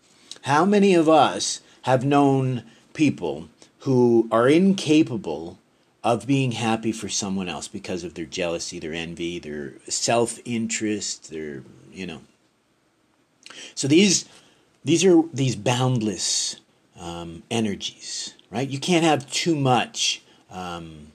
How 0.42 0.64
many 0.64 0.94
of 0.94 1.09
us 1.09 1.61
have 1.83 2.05
known 2.05 2.62
people 2.94 3.48
who 3.87 4.27
are 4.33 4.49
incapable 4.49 5.61
of 6.03 6.27
being 6.27 6.51
happy 6.51 6.90
for 6.90 7.09
someone 7.09 7.49
else 7.49 7.68
because 7.68 8.03
of 8.03 8.14
their 8.14 8.25
jealousy, 8.25 8.81
their 8.81 8.92
envy, 8.92 9.38
their 9.38 9.75
self 9.87 10.40
interest, 10.44 11.31
their, 11.31 11.62
you 11.92 12.05
know. 12.05 12.20
So 13.77 13.87
these, 13.87 14.25
these 14.85 15.05
are 15.05 15.22
these 15.33 15.55
boundless 15.55 16.57
um, 16.99 17.44
energies, 17.49 18.35
right? 18.51 18.68
You 18.68 18.81
can't 18.81 19.05
have 19.05 19.31
too 19.31 19.55
much 19.55 20.20
um, 20.51 21.12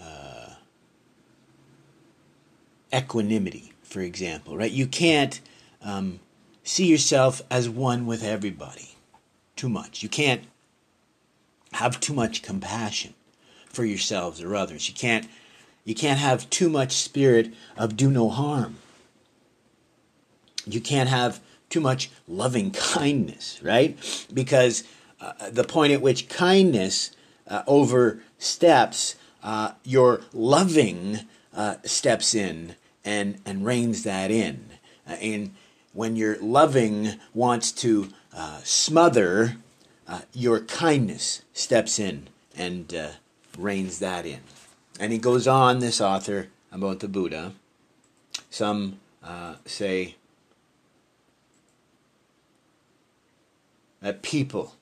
uh, 0.00 0.50
equanimity, 2.94 3.72
for 3.82 4.02
example, 4.02 4.56
right? 4.56 4.70
You 4.70 4.86
can't 4.86 5.40
um, 5.82 6.20
see 6.62 6.86
yourself 6.86 7.42
as 7.50 7.68
one 7.68 8.06
with 8.06 8.22
everybody 8.22 8.90
too 9.56 9.68
much. 9.68 10.04
You 10.04 10.08
can't 10.08 10.44
have 11.72 12.00
too 12.00 12.12
much 12.12 12.42
compassion 12.42 13.14
for 13.66 13.84
yourselves 13.84 14.42
or 14.42 14.54
others. 14.54 14.88
You 14.88 14.94
can't 14.94 15.28
you 15.84 15.94
can't 15.94 16.18
have 16.18 16.48
too 16.50 16.68
much 16.68 16.92
spirit 16.92 17.52
of 17.76 17.96
do 17.96 18.10
no 18.10 18.28
harm. 18.28 18.76
You 20.64 20.80
can't 20.80 21.08
have 21.08 21.40
too 21.68 21.80
much 21.80 22.10
loving 22.28 22.70
kindness, 22.70 23.58
right? 23.62 23.98
Because 24.32 24.84
uh, 25.20 25.32
the 25.50 25.64
point 25.64 25.92
at 25.92 26.00
which 26.00 26.28
kindness 26.28 27.10
uh, 27.48 27.62
oversteps, 27.66 29.16
uh, 29.42 29.72
your 29.82 30.20
loving 30.32 31.20
uh, 31.54 31.76
steps 31.84 32.34
in 32.34 32.76
and, 33.04 33.40
and 33.44 33.64
reins 33.64 34.04
that 34.04 34.30
in. 34.30 34.66
Uh, 35.08 35.12
and 35.14 35.54
when 35.92 36.14
your 36.14 36.38
loving 36.40 37.14
wants 37.34 37.72
to 37.72 38.08
uh, 38.34 38.60
smother 38.62 39.56
uh, 40.06 40.22
your 40.32 40.60
kindness 40.60 41.42
steps 41.52 41.98
in 41.98 42.28
and 42.56 42.94
uh, 42.94 43.10
reins 43.58 43.98
that 43.98 44.26
in. 44.26 44.40
And 44.98 45.12
he 45.12 45.18
goes 45.18 45.46
on, 45.46 45.78
this 45.78 46.00
author, 46.00 46.48
about 46.70 47.00
the 47.00 47.08
Buddha. 47.08 47.52
Some 48.50 48.98
uh, 49.22 49.56
say 49.64 50.16
that 54.00 54.22
people 54.22 54.74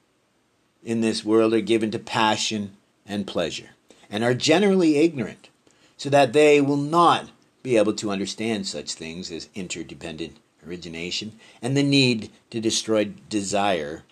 in 0.82 1.00
this 1.00 1.24
world 1.24 1.52
are 1.52 1.60
given 1.60 1.90
to 1.90 1.98
passion 1.98 2.76
and 3.06 3.26
pleasure 3.26 3.70
and 4.10 4.24
are 4.24 4.34
generally 4.34 4.96
ignorant, 4.96 5.48
so 5.96 6.10
that 6.10 6.32
they 6.32 6.60
will 6.60 6.76
not 6.76 7.30
be 7.62 7.76
able 7.76 7.92
to 7.92 8.10
understand 8.10 8.66
such 8.66 8.94
things 8.94 9.30
as 9.30 9.48
interdependent 9.54 10.38
origination 10.66 11.38
and 11.62 11.76
the 11.76 11.82
need 11.82 12.30
to 12.50 12.60
destroy 12.60 13.04
desire 13.28 14.02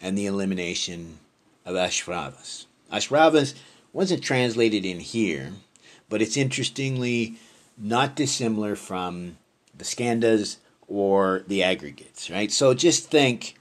and 0.00 0.16
the 0.16 0.26
elimination 0.26 1.18
of 1.64 1.74
ashravas. 1.74 2.66
Ashravas 2.92 3.54
wasn't 3.92 4.22
translated 4.22 4.84
in 4.84 5.00
here, 5.00 5.52
but 6.08 6.22
it's 6.22 6.36
interestingly 6.36 7.36
not 7.76 8.16
dissimilar 8.16 8.76
from 8.76 9.36
the 9.76 9.84
skandhas 9.84 10.56
or 10.86 11.44
the 11.46 11.62
aggregates, 11.62 12.30
right? 12.30 12.50
So 12.50 12.74
just 12.74 13.10
think 13.10 13.56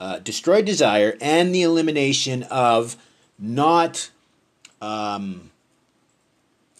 uh, 0.00 0.18
destroy 0.18 0.62
desire 0.62 1.16
and 1.20 1.54
the 1.54 1.62
elimination 1.62 2.42
of 2.44 2.96
not 3.38 4.10
um, 4.80 5.50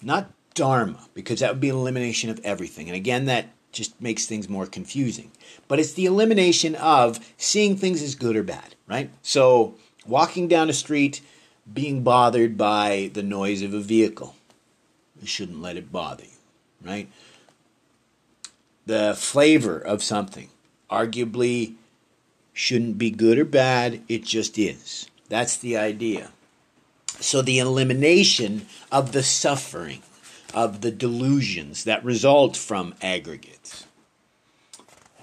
not 0.03 0.31
dharma, 0.55 1.09
because 1.15 1.41
that 1.41 1.53
would 1.53 1.61
be 1.61 1.71
an 1.71 1.77
elimination 1.77 2.31
of 2.31 2.41
everything. 2.45 2.89
And 2.89 2.97
again, 2.97 3.27
that 3.27 3.47
just 3.73 4.01
makes 4.01 4.27
things 4.27 4.49
more 4.49 4.67
confusing. 4.67 5.33
But 5.67 5.81
it's 5.81 5.95
the 5.95 6.07
elimination 6.07 6.75
of 6.77 7.19
seeing 7.37 7.77
things 7.77 8.03
as 8.03 8.15
good 8.15 8.37
or 8.37 8.43
bad, 8.43 8.75
right? 8.87 9.11
So 9.23 9.75
walking 10.07 10.47
down 10.47 10.71
a 10.71 10.75
street, 10.75 11.21
being 11.73 12.03
bothered 12.03 12.57
by 12.57 13.11
the 13.15 13.23
noise 13.23 13.63
of 13.63 13.75
a 13.75 13.81
vehicle, 13.81 14.37
you 15.21 15.27
shouldn't 15.27 15.63
let 15.63 15.77
it 15.77 15.93
bother 15.93 16.25
you, 16.25 16.89
right? 16.89 17.09
The 18.87 19.15
flavor 19.17 19.79
of 19.79 20.03
something, 20.03 20.51
arguably 20.91 21.75
shouldn't 22.53 22.99
be 22.99 23.11
good 23.11 23.39
or 23.39 23.45
bad, 23.45 24.03
it 24.09 24.25
just 24.25 24.59
is. 24.59 25.09
That's 25.29 25.57
the 25.57 25.77
idea. 25.77 26.31
So 27.21 27.41
the 27.41 27.59
elimination 27.59 28.67
of 28.91 29.13
the 29.13 29.23
suffering, 29.23 30.03
of 30.55 30.81
the 30.81 30.91
delusions 30.91 31.85
that 31.85 32.05
result 32.05 32.57
from 32.57 32.95
aggregates. 33.03 33.87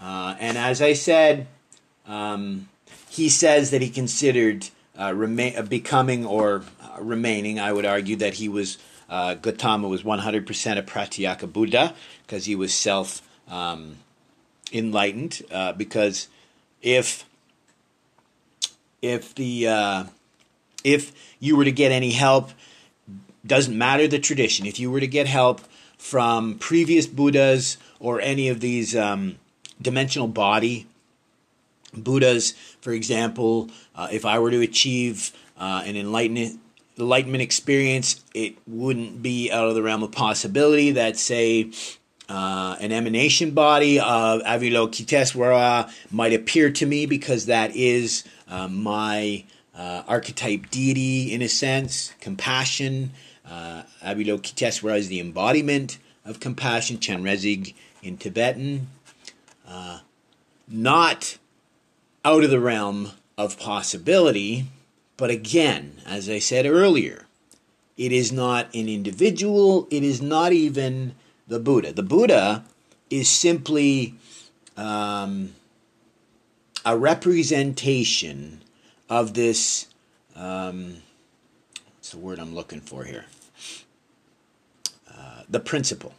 Uh, 0.01 0.35
and 0.39 0.57
as 0.57 0.81
I 0.81 0.93
said, 0.93 1.47
um, 2.07 2.69
he 3.09 3.29
says 3.29 3.71
that 3.71 3.81
he 3.81 3.89
considered 3.89 4.69
uh, 4.97 5.13
rema- 5.13 5.57
uh, 5.57 5.61
becoming 5.61 6.25
or 6.25 6.63
uh, 6.81 7.01
remaining. 7.01 7.59
I 7.59 7.73
would 7.73 7.85
argue 7.85 8.15
that 8.17 8.35
he 8.35 8.49
was 8.49 8.77
uh, 9.09 9.33
Gautama 9.35 9.87
was 9.87 10.03
100% 10.03 10.77
a 10.77 10.83
Pratyeka 10.83 11.51
Buddha 11.51 11.95
because 12.25 12.45
he 12.45 12.55
was 12.55 12.73
self 12.73 13.21
um, 13.47 13.97
enlightened. 14.71 15.41
Uh, 15.51 15.73
because 15.73 16.27
if 16.81 17.25
if 19.01 19.33
the 19.35 20.07
if 20.83 21.11
you 21.39 21.55
were 21.55 21.65
to 21.65 21.71
get 21.71 21.91
any 21.91 22.11
help, 22.11 22.51
doesn't 23.45 23.77
matter 23.77 24.07
the 24.07 24.19
tradition. 24.19 24.65
If 24.65 24.79
you 24.79 24.91
were 24.91 24.99
to 24.99 25.07
get 25.07 25.27
help 25.27 25.61
from 25.97 26.57
previous 26.57 27.07
Buddhas 27.07 27.77
or 27.99 28.21
any 28.21 28.49
of 28.49 28.59
these 28.59 28.95
um, 28.95 29.37
dimensional 29.81 30.27
body 30.27 30.87
Buddhas, 31.93 32.53
for 32.81 32.91
example, 32.91 33.69
uh, 33.95 34.07
if 34.11 34.25
I 34.25 34.39
were 34.39 34.51
to 34.51 34.61
achieve 34.61 35.31
uh, 35.57 35.83
an 35.85 35.95
enlightenment 35.95 36.59
enlightenment 36.97 37.41
experience, 37.41 38.23
it 38.33 38.55
wouldn't 38.67 39.21
be 39.21 39.49
out 39.51 39.69
of 39.69 39.75
the 39.75 39.81
realm 39.81 40.03
of 40.03 40.11
possibility 40.11 40.91
that, 40.91 41.15
say, 41.15 41.71
uh, 42.27 42.75
an 42.79 42.91
emanation 42.91 43.51
body 43.51 43.99
of 43.99 44.41
Avalokitesvara 44.41 45.89
might 46.11 46.33
appear 46.33 46.69
to 46.69 46.85
me 46.85 47.05
because 47.05 47.45
that 47.45 47.73
is 47.73 48.25
uh, 48.49 48.67
my 48.67 49.45
uh, 49.79 50.03
archetype 50.09 50.69
deity 50.69 51.33
in 51.33 51.41
a 51.41 51.47
sense, 51.47 52.13
compassion. 52.19 53.11
Uh, 53.49 53.83
Avalokitesvara 54.03 54.97
is 54.97 55.07
the 55.07 55.21
embodiment 55.21 55.97
of 56.25 56.41
compassion, 56.41 56.97
Chenrezig 56.97 57.73
in 58.03 58.17
Tibetan. 58.17 58.89
Uh, 59.65 59.99
not 60.67 61.37
out 62.25 62.43
of 62.43 62.49
the 62.49 62.59
realm 62.59 63.11
of 63.37 63.57
possibility, 63.57 64.65
but 65.15 65.29
again, 65.29 66.01
as 66.05 66.29
I 66.29 66.39
said 66.39 66.65
earlier, 66.65 67.25
it 67.95 68.11
is 68.11 68.33
not 68.33 68.65
an 68.75 68.89
individual, 68.89 69.87
it 69.89 70.03
is 70.03 70.21
not 70.21 70.51
even 70.51 71.15
the 71.47 71.59
Buddha. 71.59 71.93
The 71.93 72.03
Buddha 72.03 72.65
is 73.09 73.29
simply 73.29 74.15
um, 74.75 75.55
a 76.85 76.97
representation 76.97 78.61
of 79.09 79.33
this. 79.33 79.87
Um, 80.35 80.97
what's 81.95 82.11
the 82.11 82.17
word 82.17 82.39
I'm 82.39 82.55
looking 82.55 82.81
for 82.81 83.03
here? 83.03 83.25
Uh, 85.11 85.43
the 85.49 85.59
principle, 85.59 86.13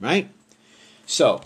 right? 0.00 0.28
So, 1.06 1.42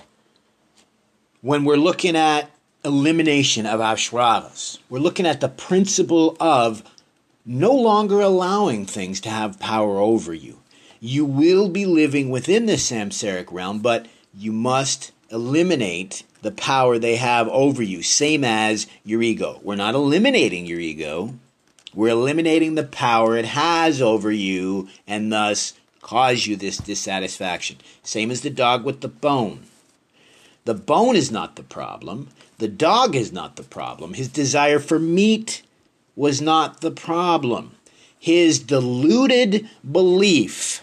when 1.43 1.65
we're 1.65 1.77
looking 1.77 2.17
at 2.17 2.51
elimination 2.85 3.67
of 3.67 3.81
ashravas, 3.81 4.79
we're 4.89 4.99
looking 4.99 5.27
at 5.27 5.41
the 5.41 5.49
principle 5.49 6.37
of 6.41 6.83
no 7.45 7.73
longer 7.73 8.21
allowing 8.21 8.87
things 8.87 9.21
to 9.21 9.29
have 9.29 9.61
power 9.61 9.99
over 9.99 10.35
you. 10.35 10.59
You 10.99 11.25
will 11.25 11.69
be 11.69 11.87
living 11.87 12.31
within 12.31 12.67
the 12.67 12.75
samsaric 12.75 13.53
realm, 13.53 13.79
but 13.81 14.07
you 14.35 14.51
must 14.51 15.13
eliminate 15.31 16.25
the 16.43 16.51
power 16.51 16.99
they 16.99 17.17
have 17.17 17.49
over 17.49 17.83
you, 17.83 18.03
same 18.03 18.45
as 18.45 18.87
your 19.05 19.23
ego. 19.23 19.61
We're 19.63 19.77
not 19.77 19.95
eliminating 19.95 20.67
your 20.67 20.81
ego, 20.81 21.35
we're 21.95 22.09
eliminating 22.09 22.75
the 22.75 22.85
power 22.85 23.37
it 23.37 23.47
has 23.47 24.03
over 24.03 24.31
you 24.31 24.89
and 25.07 25.33
thus 25.33 25.73
cause 26.03 26.47
you 26.47 26.55
this 26.55 26.77
dissatisfaction. 26.77 27.79
Same 28.03 28.31
as 28.31 28.43
the 28.43 28.51
dog 28.51 28.85
with 28.85 29.01
the 29.01 29.09
bone. 29.09 29.65
The 30.65 30.75
bone 30.75 31.17
is 31.17 31.31
not 31.31 31.57
the 31.57 31.63
problem, 31.63 32.29
the 32.59 32.69
dog 32.69 33.15
is 33.15 33.33
not 33.33 33.57
the 33.57 33.63
problem. 33.63 34.15
His 34.15 34.29
desire 34.29 34.79
for 34.79 34.99
meat 34.99 35.63
was 36.15 36.41
not 36.41 36.81
the 36.81 36.91
problem. 36.91 37.73
His 38.19 38.59
deluded 38.59 39.69
belief 39.91 40.83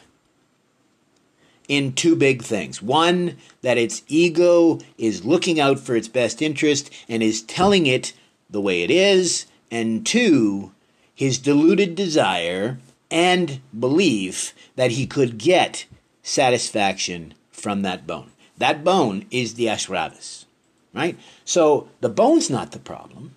in 1.75 1.93
two 1.93 2.15
big 2.15 2.43
things. 2.43 2.81
One, 2.81 3.38
that 3.62 3.77
its 3.77 4.03
ego 4.07 4.79
is 4.97 5.25
looking 5.25 5.59
out 5.59 5.79
for 5.79 5.95
its 5.95 6.07
best 6.07 6.41
interest 6.41 6.91
and 7.09 7.23
is 7.23 7.41
telling 7.41 7.86
it 7.88 8.13
the 8.49 8.62
way 8.62 8.83
it 8.83 8.91
is. 8.91 9.45
And 9.71 10.05
two, 10.05 10.71
his 11.15 11.39
deluded 11.39 11.95
desire 11.95 12.77
and 13.09 13.59
belief 13.77 14.53
that 14.75 14.91
he 14.91 15.07
could 15.07 15.38
get 15.38 15.86
satisfaction 16.21 17.33
from 17.51 17.81
that 17.81 18.05
bone. 18.05 18.31
That 18.57 18.83
bone 18.83 19.25
is 19.31 19.55
the 19.55 19.65
ashravas, 19.65 20.45
right? 20.93 21.17
So 21.43 21.89
the 22.01 22.09
bone's 22.09 22.49
not 22.49 22.71
the 22.71 22.79
problem, 22.79 23.33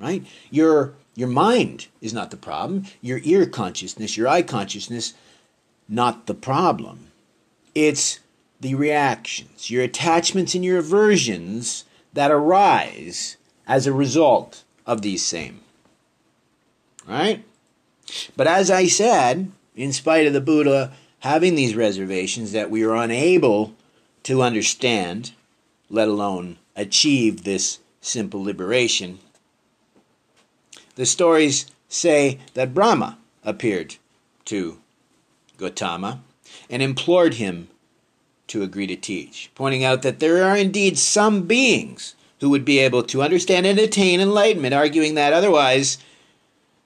right? 0.00 0.24
Your 0.50 0.94
your 1.14 1.28
mind 1.28 1.88
is 2.00 2.14
not 2.14 2.30
the 2.30 2.36
problem. 2.36 2.84
Your 3.02 3.20
ear 3.24 3.44
consciousness, 3.44 4.16
your 4.16 4.28
eye 4.28 4.42
consciousness, 4.42 5.14
not 5.88 6.26
the 6.26 6.34
problem. 6.34 7.07
It's 7.78 8.18
the 8.60 8.74
reactions, 8.74 9.70
your 9.70 9.84
attachments 9.84 10.52
and 10.56 10.64
your 10.64 10.78
aversions 10.78 11.84
that 12.12 12.32
arise 12.32 13.36
as 13.68 13.86
a 13.86 13.92
result 13.92 14.64
of 14.84 15.00
these 15.00 15.24
same. 15.24 15.60
Right? 17.06 17.44
But 18.36 18.48
as 18.48 18.68
I 18.68 18.88
said, 18.88 19.52
in 19.76 19.92
spite 19.92 20.26
of 20.26 20.32
the 20.32 20.40
Buddha 20.40 20.92
having 21.20 21.54
these 21.54 21.76
reservations 21.76 22.50
that 22.50 22.68
we 22.68 22.82
are 22.82 22.96
unable 22.96 23.74
to 24.24 24.42
understand, 24.42 25.30
let 25.88 26.08
alone 26.08 26.58
achieve 26.74 27.44
this 27.44 27.78
simple 28.00 28.42
liberation, 28.42 29.20
the 30.96 31.06
stories 31.06 31.66
say 31.88 32.40
that 32.54 32.74
Brahma 32.74 33.18
appeared 33.44 33.98
to 34.46 34.80
Gautama 35.58 36.22
and 36.68 36.82
implored 36.82 37.34
him 37.34 37.68
to 38.48 38.62
agree 38.62 38.86
to 38.86 38.96
teach, 38.96 39.50
pointing 39.54 39.84
out 39.84 40.02
that 40.02 40.20
there 40.20 40.42
are 40.42 40.56
indeed 40.56 40.98
some 40.98 41.42
beings 41.42 42.14
who 42.40 42.50
would 42.50 42.64
be 42.64 42.78
able 42.78 43.02
to 43.02 43.22
understand 43.22 43.66
and 43.66 43.78
attain 43.78 44.20
enlightenment, 44.20 44.74
arguing 44.74 45.14
that 45.14 45.32
otherwise 45.32 45.98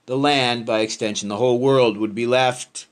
the 0.06 0.16
land, 0.16 0.66
by 0.66 0.80
extension 0.80 1.28
the 1.28 1.36
whole 1.36 1.58
world, 1.58 1.96
would 1.96 2.14
be 2.14 2.26
left 2.26 2.86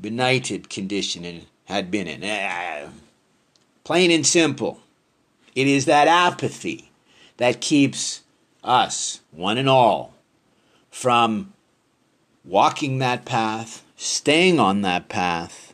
benighted 0.00 0.70
condition 0.70 1.24
it 1.24 1.44
had 1.64 1.90
been 1.90 2.06
in. 2.06 2.24
Uh, 2.24 2.90
plain 3.84 4.10
and 4.10 4.26
simple. 4.26 4.80
It 5.54 5.66
is 5.66 5.84
that 5.86 6.08
apathy 6.08 6.90
that 7.36 7.60
keeps 7.60 8.22
us, 8.62 9.20
one 9.30 9.58
and 9.58 9.68
all, 9.68 10.14
from 10.90 11.52
walking 12.44 12.98
that 12.98 13.24
path, 13.24 13.84
staying 13.96 14.60
on 14.60 14.82
that 14.82 15.08
path, 15.08 15.67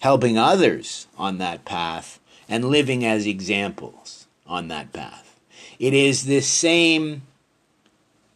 helping 0.00 0.36
others 0.36 1.06
on 1.16 1.38
that 1.38 1.64
path, 1.64 2.18
and 2.48 2.64
living 2.64 3.04
as 3.04 3.26
examples 3.26 4.26
on 4.46 4.68
that 4.68 4.92
path. 4.92 5.38
It 5.78 5.94
is 5.94 6.24
this 6.24 6.48
same 6.48 7.22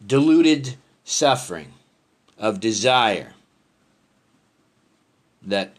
diluted 0.07 0.77
suffering 1.05 1.73
of 2.39 2.61
desire 2.61 3.33
that 5.43 5.75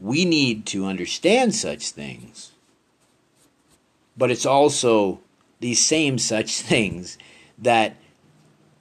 we 0.00 0.24
need 0.24 0.66
to 0.66 0.86
understand 0.86 1.54
such 1.54 1.90
things, 1.90 2.52
but 4.16 4.30
it's 4.30 4.46
also 4.46 5.20
these 5.60 5.84
same 5.84 6.18
such 6.18 6.60
things 6.60 7.18
that 7.58 7.96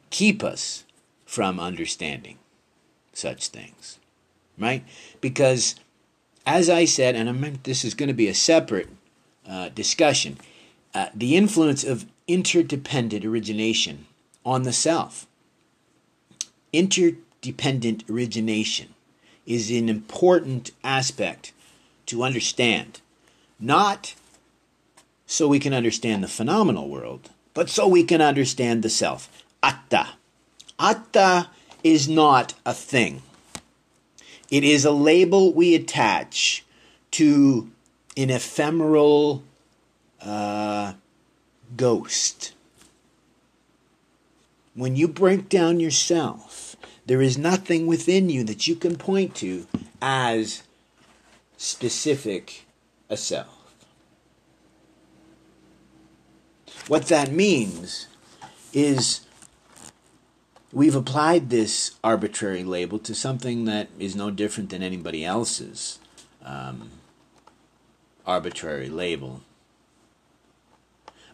keep 0.09 0.43
us 0.43 0.86
from 1.25 1.59
understanding 1.59 2.39
such 3.13 3.49
things, 3.49 3.99
right? 4.57 4.84
Because, 5.21 5.75
as 6.46 6.70
I 6.70 6.86
said, 6.86 7.16
and 7.16 7.30
I'm, 7.30 7.60
this 7.64 7.84
is 7.84 7.94
going 7.94 8.08
to 8.08 8.14
be 8.14 8.28
a 8.28 8.34
separate 8.34 8.90
uh, 9.48 9.70
discussion, 9.70 10.38
uh, 10.94 11.08
the 11.14 11.36
influence 11.36 11.84
of 11.84 12.06
interdependent 12.28 13.26
origination 13.26 14.06
on 14.46 14.64
the 14.64 14.74
self. 14.74 15.28
Interdependent 16.72 18.04
origination 18.10 18.94
is 19.46 19.72
an 19.72 19.90
important 19.90 20.72
aspect 20.84 21.52
to 22.06 22.24
understand, 22.24 23.02
not 23.60 24.16
so 25.26 25.48
we 25.48 25.60
can 25.60 25.74
understand 25.74 26.24
the 26.24 26.28
phenomenal 26.28 26.90
world, 26.90 27.30
but 27.54 27.70
so 27.70 27.88
we 27.88 28.04
can 28.04 28.22
understand 28.22 28.84
the 28.84 28.90
self. 28.90 29.44
Atta. 29.62 30.10
Atta 30.80 31.50
is 31.84 32.08
not 32.08 32.54
a 32.66 32.74
thing. 32.74 33.22
It 34.52 34.64
is 34.64 34.86
a 34.86 34.91
label 34.91 35.54
we 35.54 35.76
attach 35.76 36.66
to 37.12 37.70
an 38.18 38.30
ephemeral 38.30 39.43
uh, 40.22 40.93
ghost. 41.78 42.54
When 44.74 44.95
you 44.95 45.08
break 45.08 45.50
down 45.50 45.80
yourself, 45.80 46.76
there 47.06 47.22
is 47.22 47.38
nothing 47.38 47.86
within 47.88 48.30
you 48.30 48.43
that 48.43 48.68
you 48.68 48.76
can 48.76 48.95
point 48.95 49.36
to 49.36 49.68
as 50.02 50.64
specific 51.58 52.66
a 53.10 53.18
self. 53.18 53.76
What 56.88 57.08
that 57.08 57.32
means 57.32 58.08
is 58.74 59.22
we've 60.72 60.95
applied 60.95 61.49
this 61.49 61.95
arbitrary 62.03 62.63
label 62.63 62.99
to 62.99 63.15
something 63.15 63.65
that 63.65 63.89
is 63.97 64.15
no 64.15 64.30
different 64.32 64.70
than 64.70 64.84
anybody 64.84 65.26
else's 65.26 65.99
um, 66.43 66.89
arbitrary 68.26 68.89
label. 68.89 69.41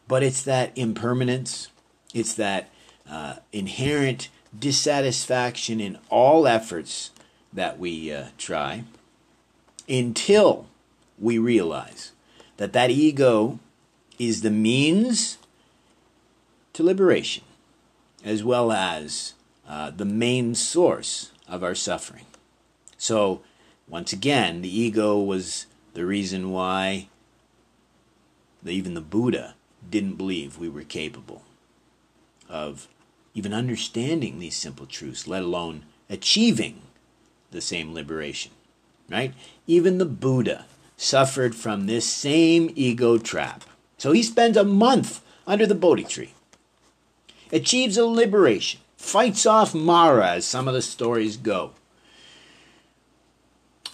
But 0.07 0.23
it's 0.23 0.43
that 0.43 0.71
impermanence, 0.77 1.69
it's 2.13 2.33
that 2.35 2.69
uh, 3.09 3.35
inherent 3.51 4.29
dissatisfaction 4.57 5.81
in 5.81 5.97
all 6.09 6.47
efforts 6.47 7.11
that 7.51 7.77
we 7.77 8.11
uh, 8.11 8.27
try 8.37 8.83
until 9.87 10.67
we 11.19 11.37
realize 11.37 12.11
that 12.57 12.73
that 12.73 12.89
ego 12.89 13.59
is 14.17 14.41
the 14.41 14.51
means 14.51 15.37
to 16.73 16.83
liberation 16.83 17.44
as 18.25 18.43
well 18.43 18.71
as 18.71 19.33
uh, 19.69 19.91
the 19.91 20.03
main 20.03 20.55
source 20.55 21.31
of 21.47 21.63
our 21.63 21.75
suffering. 21.75 22.25
So, 22.97 23.41
once 23.87 24.11
again, 24.11 24.63
the 24.63 24.79
ego 24.79 25.17
was 25.19 25.67
the 25.93 26.05
reason 26.05 26.51
why 26.51 27.07
even 28.65 28.95
the 28.95 29.01
Buddha 29.01 29.53
didn't 29.87 30.15
believe 30.15 30.57
we 30.57 30.67
were 30.67 30.81
capable 30.81 31.43
of 32.49 32.87
even 33.35 33.53
understanding 33.53 34.39
these 34.39 34.55
simple 34.55 34.87
truths, 34.87 35.27
let 35.27 35.43
alone 35.43 35.83
achieving 36.09 36.81
the 37.51 37.61
same 37.61 37.93
liberation. 37.93 38.51
Right? 39.09 39.35
Even 39.67 39.99
the 39.99 40.05
Buddha 40.05 40.65
suffered 40.97 41.53
from 41.53 41.85
this 41.85 42.09
same 42.09 42.71
ego 42.75 43.19
trap. 43.19 43.65
So 43.99 44.13
he 44.13 44.23
spends 44.23 44.57
a 44.57 44.63
month 44.63 45.21
under 45.45 45.67
the 45.67 45.75
Bodhi 45.75 46.05
tree 46.05 46.33
achieves 47.51 47.97
a 47.97 48.05
liberation, 48.05 48.79
fights 48.97 49.45
off 49.45 49.73
Mara, 49.75 50.31
as 50.33 50.45
some 50.45 50.67
of 50.67 50.73
the 50.73 50.81
stories 50.81 51.37
go. 51.37 51.71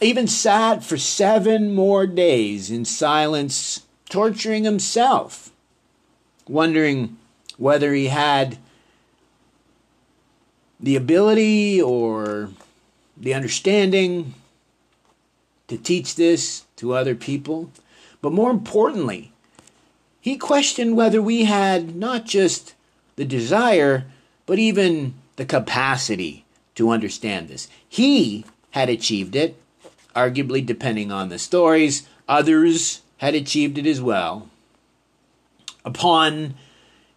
Even 0.01 0.27
sat 0.27 0.83
for 0.83 0.97
seven 0.97 1.75
more 1.75 2.07
days 2.07 2.71
in 2.71 2.85
silence, 2.85 3.83
torturing 4.09 4.63
himself, 4.63 5.51
wondering 6.47 7.17
whether 7.57 7.93
he 7.93 8.07
had 8.07 8.57
the 10.79 10.95
ability 10.95 11.79
or 11.79 12.49
the 13.15 13.33
understanding 13.33 14.33
to 15.67 15.77
teach 15.77 16.15
this 16.15 16.65
to 16.75 16.93
other 16.93 17.13
people. 17.13 17.71
But 18.21 18.33
more 18.33 18.49
importantly, 18.49 19.31
he 20.19 20.37
questioned 20.37 20.97
whether 20.97 21.21
we 21.21 21.45
had 21.45 21.95
not 21.95 22.25
just 22.25 22.73
the 23.21 23.25
desire, 23.25 24.05
but 24.47 24.57
even 24.57 25.13
the 25.35 25.45
capacity 25.45 26.43
to 26.73 26.89
understand 26.89 27.49
this. 27.49 27.67
He 27.87 28.45
had 28.71 28.89
achieved 28.89 29.35
it, 29.35 29.61
arguably, 30.15 30.65
depending 30.65 31.11
on 31.11 31.29
the 31.29 31.37
stories. 31.37 32.09
Others 32.27 33.03
had 33.17 33.35
achieved 33.35 33.77
it 33.77 33.85
as 33.85 34.01
well. 34.01 34.49
Upon 35.85 36.55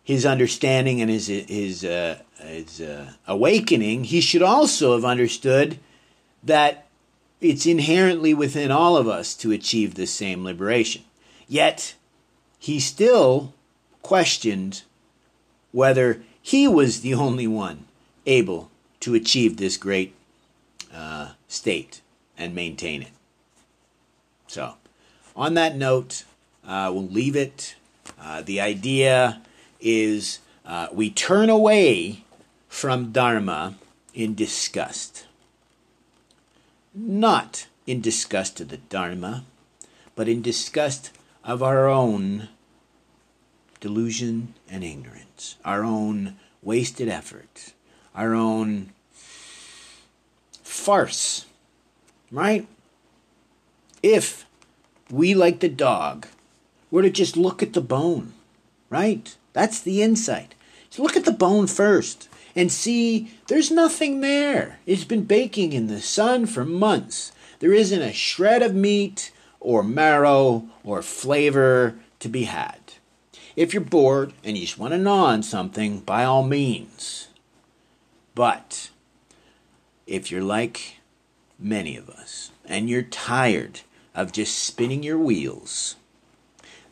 his 0.03 0.27
understanding 0.27 1.01
and 1.01 1.11
his 1.11 1.29
his 1.29 1.87
uh, 1.87 2.19
his 2.39 2.83
uh, 2.83 3.13
awakening, 3.27 4.05
he 4.05 4.21
should 4.21 4.43
also 4.43 4.93
have 4.93 5.07
understood 5.07 5.79
that 6.43 6.87
it's 7.41 7.65
inherently 7.65 8.35
within 8.35 8.71
all 8.71 8.99
of 8.99 9.09
us 9.09 9.35
to 9.37 9.53
achieve 9.53 9.95
this 9.95 10.11
same 10.11 10.45
liberation. 10.45 11.03
Yet 11.49 11.95
he 12.59 12.79
still 12.79 13.55
questioned 14.03 14.83
whether 15.75 16.23
he 16.41 16.69
was 16.69 17.01
the 17.01 17.13
only 17.13 17.49
one 17.49 17.85
able 18.27 18.71
to 19.01 19.13
achieve 19.13 19.57
this 19.57 19.77
great 19.77 20.15
uh, 20.95 21.33
state 21.49 22.01
and 22.39 22.55
maintain 22.55 23.03
it. 23.03 23.11
So, 24.47 24.75
on 25.35 25.55
that 25.55 25.77
note, 25.77 26.23
uh, 26.65 26.93
we'll 26.95 27.09
leave 27.09 27.35
it. 27.35 27.75
Uh, 28.21 28.41
the 28.43 28.61
idea 28.61 29.43
is 29.81 30.39
uh, 30.65 30.87
we 30.93 31.11
turn 31.11 31.51
away 31.51 32.23
from 32.69 33.11
Dharma 33.11 33.75
in 34.15 34.37
disgust. 34.37 35.27
Not 36.95 37.67
in 37.85 38.01
disgust 38.01 38.61
of 38.61 38.69
the 38.69 38.77
Dharma, 38.77 39.45
but 40.15 40.29
in 40.29 40.41
disgust 40.41 41.11
of 41.43 41.65
our 41.65 41.89
own 41.89 42.49
delusion 43.85 44.55
and 44.71 44.83
ignorance, 44.83 45.57
our 45.63 45.85
own 45.85 46.35
wasted 46.63 47.07
effort, 47.07 47.75
our 48.15 48.35
own 48.35 48.89
farce, 50.63 51.45
right? 52.33 52.67
If 54.03 54.47
we, 55.11 55.35
like 55.35 55.61
the 55.61 55.69
dog, 55.69 56.29
were 56.91 57.03
to 57.03 57.11
just 57.11 57.37
look 57.37 57.63
at 57.63 57.75
the 57.75 57.83
bone, 57.83 58.33
right? 58.89 59.37
That's 59.53 59.83
the 59.83 60.01
insight. 60.01 60.55
Look 60.97 61.15
at 61.15 61.27
the 61.27 61.33
bone 61.33 61.67
first 61.67 62.31
and 62.57 62.73
see 62.73 63.35
there's 63.49 63.71
nothing 63.71 64.23
there. 64.23 64.79
It's 64.87 65.05
been 65.05 65.25
baking 65.25 65.75
in 65.75 65.89
the 65.89 66.01
sun 66.01 66.47
for 66.47 66.65
months. 66.65 67.33
There 67.59 67.75
isn't 67.75 68.01
a 68.01 68.15
shred 68.15 68.63
of 68.63 68.75
meat 68.75 69.31
or 69.61 69.83
marrow 69.83 70.69
or 70.85 71.03
flavor 71.03 71.97
to 72.21 72.31
be 72.31 72.45
had. 72.45 72.84
If 73.57 73.73
you're 73.73 73.83
bored 73.83 74.33
and 74.43 74.57
you 74.57 74.67
just 74.67 74.79
want 74.79 74.93
to 74.93 74.99
gnaw 74.99 75.27
on 75.27 75.43
something, 75.43 76.01
by 76.01 76.25
all 76.25 76.43
means. 76.43 77.29
But 78.35 78.91
if 80.07 80.31
you're 80.31 80.43
like 80.43 80.99
many 81.59 81.97
of 81.97 82.11
us 82.11 82.51
and 82.65 82.91
you're 82.91 83.03
tired 83.03 83.81
of 84.15 84.33
just 84.33 84.59
spinning 84.59 85.03
your 85.03 85.19
wheels, 85.19 85.95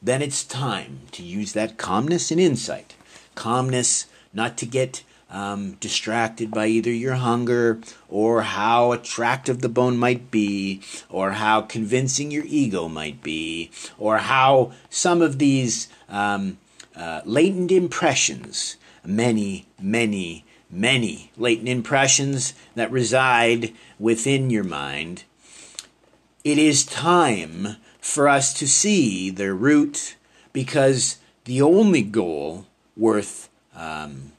then 0.01 0.23
it's 0.23 0.45
time 0.45 1.01
to 1.13 1.23
use 1.23 1.53
that 1.53 1.79
calmness 1.79 2.31
and 2.31 2.41
insight. 2.41 2.95
Calmness 3.35 4.07
not 4.33 4.57
to 4.59 4.67
get 4.67 5.03
um, 5.33 5.72
distracted 5.80 6.51
by 6.51 6.66
either 6.66 6.91
your 6.93 7.14
hunger 7.14 7.80
or 8.09 8.43
how 8.43 8.93
attractive 8.93 9.61
the 9.61 9.68
bone 9.68 9.97
might 9.97 10.30
be, 10.30 10.80
or 11.09 11.33
how 11.33 11.62
convincing 11.62 12.30
your 12.30 12.45
ego 12.47 12.87
might 12.87 13.22
be, 13.22 13.70
or 13.99 14.18
how 14.18 14.72
some 14.91 15.22
of 15.22 15.39
these 15.39 15.89
um, 16.09 16.59
uh, 16.95 17.22
latent 17.24 17.72
impressions, 17.72 18.76
many, 19.05 19.66
many, 19.80 20.45
many 20.70 21.33
latent 21.37 21.68
impressions 21.68 22.55
that 22.74 22.93
reside 22.93 23.72
within 23.99 24.51
your 24.51 24.64
mind. 24.64 25.24
It 26.45 26.59
is 26.59 26.85
time 26.85 27.76
for 28.01 28.28
us 28.28 28.53
to 28.55 28.66
see 28.68 29.30
their 29.30 29.55
root 29.55 30.16
because 30.53 31.18
the 31.45 31.62
only 31.62 32.03
goal 32.03 32.66
worth 32.97 33.49
um, 33.74 34.33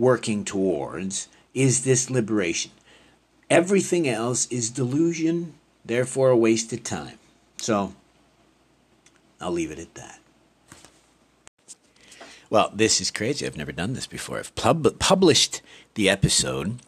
working 0.00 0.44
towards 0.44 1.28
is 1.52 1.84
this 1.84 2.08
liberation. 2.08 2.70
Everything 3.50 4.08
else 4.08 4.46
is 4.46 4.70
delusion, 4.70 5.52
therefore 5.84 6.30
a 6.30 6.36
waste 6.36 6.72
of 6.72 6.82
time. 6.82 7.18
So, 7.58 7.94
I'll 9.40 9.52
leave 9.52 9.70
it 9.70 9.78
at 9.78 9.94
that. 9.96 10.20
Well, 12.48 12.72
this 12.74 13.00
is 13.00 13.10
crazy. 13.10 13.46
I've 13.46 13.58
never 13.58 13.72
done 13.72 13.92
this 13.92 14.06
before. 14.06 14.38
I've 14.38 14.54
pub- 14.54 14.98
published 14.98 15.60
the 15.94 16.08
episode, 16.08 16.80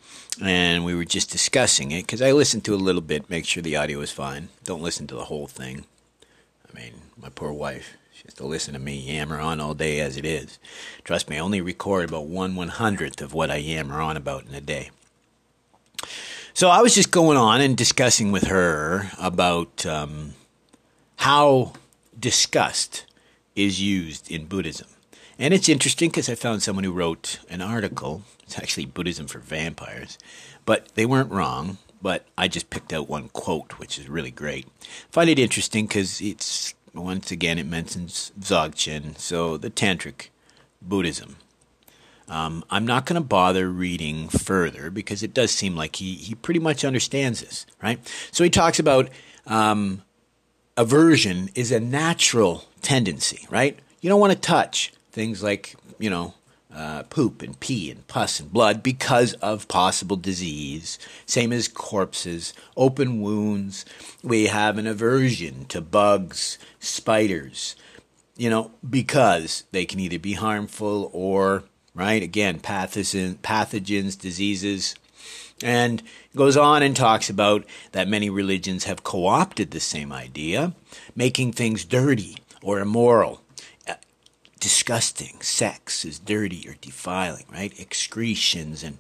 and 0.43 0.83
we 0.83 0.95
were 0.95 1.05
just 1.05 1.31
discussing 1.31 1.91
it 1.91 2.07
because 2.07 2.23
I 2.23 2.33
listened 2.33 2.65
to 2.65 2.75
a 2.75 2.77
little 2.77 3.03
bit, 3.03 3.29
make 3.29 3.45
sure 3.45 3.63
the 3.63 3.77
audio 3.77 4.01
is 4.01 4.11
fine. 4.11 4.49
Don't 4.65 4.83
listen 4.83 5.07
to 5.09 5.15
the 5.15 5.27
whole 5.27 5.47
thing. 5.47 5.85
I 6.69 6.81
mean, 6.81 6.95
my 7.21 7.29
poor 7.29 7.53
wife, 7.53 7.97
has 8.25 8.35
to 8.35 8.47
listen 8.47 8.75
to 8.75 8.81
me 8.81 8.97
yammer 8.97 9.39
on 9.39 9.61
all 9.61 9.75
day 9.75 10.01
as 10.01 10.17
it 10.17 10.25
is. 10.25 10.59
Trust 11.05 11.29
me, 11.29 11.37
I 11.37 11.41
only 11.41 11.61
record 11.61 12.09
about 12.09 12.27
one 12.27 12.55
one 12.55 12.69
hundredth 12.69 13.21
of 13.21 13.35
what 13.35 13.51
I 13.51 13.57
yammer 13.57 14.01
on 14.01 14.17
about 14.17 14.47
in 14.47 14.55
a 14.55 14.61
day. 14.61 14.91
So 16.55 16.69
I 16.69 16.83
was 16.83 16.95
just 16.95 17.11
going 17.11 17.39
on 17.39 17.61
and 17.61 17.77
discussing 17.77 18.31
with 18.31 18.45
her 18.45 19.11
about 19.19 19.87
um, 19.87 20.35
how 21.17 21.73
disgust 22.19 23.07
is 23.57 23.81
used 23.81 24.31
in 24.31 24.47
Buddhism. 24.47 24.89
And 25.39 25.55
it's 25.55 25.69
interesting 25.69 26.11
because 26.11 26.29
I 26.29 26.35
found 26.35 26.63
someone 26.63 26.85
who 26.85 26.93
wrote 26.93 27.39
an 27.49 27.63
article. 27.63 28.23
It's 28.43 28.59
actually 28.59 28.85
Buddhism 28.85 29.27
for 29.27 29.39
Vampires. 29.39 30.19
But 30.65 30.89
they 30.95 31.07
weren't 31.07 31.33
wrong. 31.33 31.79
But 32.03 32.27
I 32.37 32.49
just 32.49 32.69
picked 32.69 32.93
out 32.93 33.09
one 33.09 33.29
quote, 33.31 33.79
which 33.79 33.99
is 33.99 34.09
really 34.09 34.31
great. 34.31 34.67
find 35.11 35.31
it 35.31 35.39
interesting 35.39 35.87
because 35.87 36.21
it's, 36.21 36.75
once 36.95 37.31
again, 37.31 37.59
it 37.59 37.67
mentions 37.67 38.33
Dzogchen, 38.39 39.19
so 39.19 39.57
the 39.57 39.71
Tantric 39.71 40.29
Buddhism. 40.81 41.37
Um, 42.29 42.65
I'm 42.71 42.87
not 42.87 43.07
going 43.07 43.21
to 43.21 43.27
bother 43.27 43.69
reading 43.69 44.29
further 44.29 44.91
because 44.91 45.23
it 45.23 45.35
does 45.35 45.51
seem 45.51 45.77
like 45.77 45.97
he, 45.97 46.15
he 46.15 46.35
pretty 46.35 46.61
much 46.61 46.85
understands 46.85 47.41
this, 47.41 47.67
right? 47.83 47.99
So 48.31 48.45
he 48.45 48.51
talks 48.51 48.79
about 48.79 49.11
um, 49.47 50.03
aversion 50.77 51.51
is 51.55 51.73
a 51.73 51.81
natural 51.81 52.65
tendency, 52.81 53.47
right? 53.51 53.79
You 54.01 54.09
don't 54.09 54.21
want 54.21 54.33
to 54.33 54.39
touch 54.39 54.93
things 55.11 55.43
like, 55.43 55.75
you 55.99 56.11
know, 56.11 56.35
uh, 56.75 57.03
poop 57.05 57.43
and 57.43 57.59
pee 57.61 57.91
and 57.91 58.07
pus 58.09 58.41
and 58.41 58.53
blood 58.53 58.83
because 58.83 59.35
of 59.35 59.69
possible 59.69 60.17
disease. 60.17 60.99
Same 61.27 61.53
as 61.53 61.69
corpses, 61.69 62.55
open 62.77 63.21
wounds. 63.21 63.85
We 64.23 64.47
have 64.47 64.79
an 64.79 64.87
aversion 64.87 65.67
to 65.67 65.81
bugs, 65.81 66.59
spiders, 66.81 67.77
you 68.37 68.49
know, 68.49 68.73
because 68.89 69.65
they 69.73 69.85
can 69.85 70.01
either 70.01 70.19
be 70.19 70.35
harmful 70.35 71.11
or 71.13 71.65
right? 71.95 72.23
Again, 72.23 72.61
pathogen, 72.61 73.37
pathogens, 73.37 74.19
diseases. 74.19 74.95
And 75.63 76.03
goes 76.35 76.57
on 76.57 76.83
and 76.83 76.97
talks 76.97 77.31
about 77.31 77.65
that 77.93 78.09
many 78.09 78.29
religions 78.31 78.85
have 78.85 79.05
co 79.05 79.27
opted 79.27 79.71
the 79.71 79.81
same 79.81 80.13
idea, 80.13 80.75
making 81.15 81.53
things 81.53 81.85
dirty 81.85 82.37
or 82.63 82.81
immoral. 82.81 83.42
Disgusting. 84.63 85.41
Sex 85.41 86.05
is 86.05 86.21
dirty 86.21 86.69
or 86.69 86.77
defiling, 86.81 87.47
right? 87.53 87.79
Excretions 87.81 88.85
and 88.85 88.99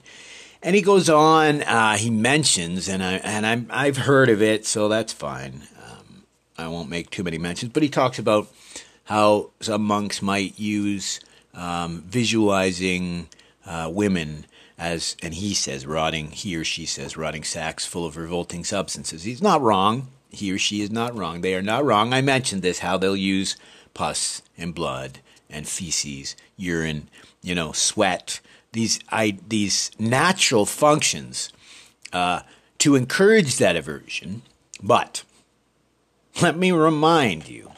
and 0.60 0.74
he 0.74 0.82
goes 0.82 1.08
on. 1.08 1.62
Uh, 1.62 1.96
he 1.96 2.10
mentions, 2.10 2.88
and 2.88 3.00
I 3.02 3.12
and 3.14 3.46
I'm, 3.46 3.68
I've 3.70 3.96
heard 3.96 4.28
of 4.28 4.42
it, 4.42 4.66
so 4.66 4.88
that's 4.88 5.12
fine. 5.12 5.62
Um, 5.88 6.24
I 6.58 6.66
won't 6.66 6.88
make 6.90 7.10
too 7.10 7.22
many 7.22 7.38
mentions, 7.38 7.72
but 7.72 7.84
he 7.84 7.88
talks 7.88 8.18
about 8.18 8.48
how 9.04 9.50
some 9.60 9.82
monks 9.82 10.20
might 10.20 10.58
use 10.58 11.20
um, 11.54 12.02
visualizing 12.08 13.28
uh, 13.64 13.88
women 13.92 14.46
as, 14.76 15.16
and 15.22 15.34
he 15.34 15.54
says 15.54 15.86
rotting, 15.86 16.32
he 16.32 16.56
or 16.56 16.64
she 16.64 16.86
says 16.86 17.16
rotting 17.16 17.44
sacks 17.44 17.86
full 17.86 18.04
of 18.04 18.16
revolting 18.16 18.64
substances. 18.64 19.22
He's 19.22 19.40
not 19.40 19.60
wrong. 19.60 20.08
He 20.30 20.50
or 20.50 20.58
she 20.58 20.80
is 20.80 20.90
not 20.90 21.14
wrong. 21.14 21.40
They 21.40 21.54
are 21.54 21.62
not 21.62 21.84
wrong. 21.84 22.12
I 22.12 22.20
mentioned 22.20 22.62
this, 22.62 22.80
how 22.80 22.96
they'll 22.96 23.14
use 23.14 23.56
pus 23.94 24.42
and 24.58 24.74
blood 24.74 25.20
and 25.52 25.68
feces, 25.68 26.34
urine, 26.56 27.08
you 27.42 27.54
know, 27.54 27.72
sweat, 27.72 28.40
these, 28.72 28.98
I, 29.10 29.38
these 29.46 29.90
natural 29.98 30.66
functions 30.66 31.52
uh, 32.12 32.40
to 32.78 32.96
encourage 32.96 33.58
that 33.58 33.76
aversion. 33.76 34.42
But 34.82 35.24
let 36.40 36.56
me 36.56 36.72
remind 36.72 37.48
you, 37.48 37.72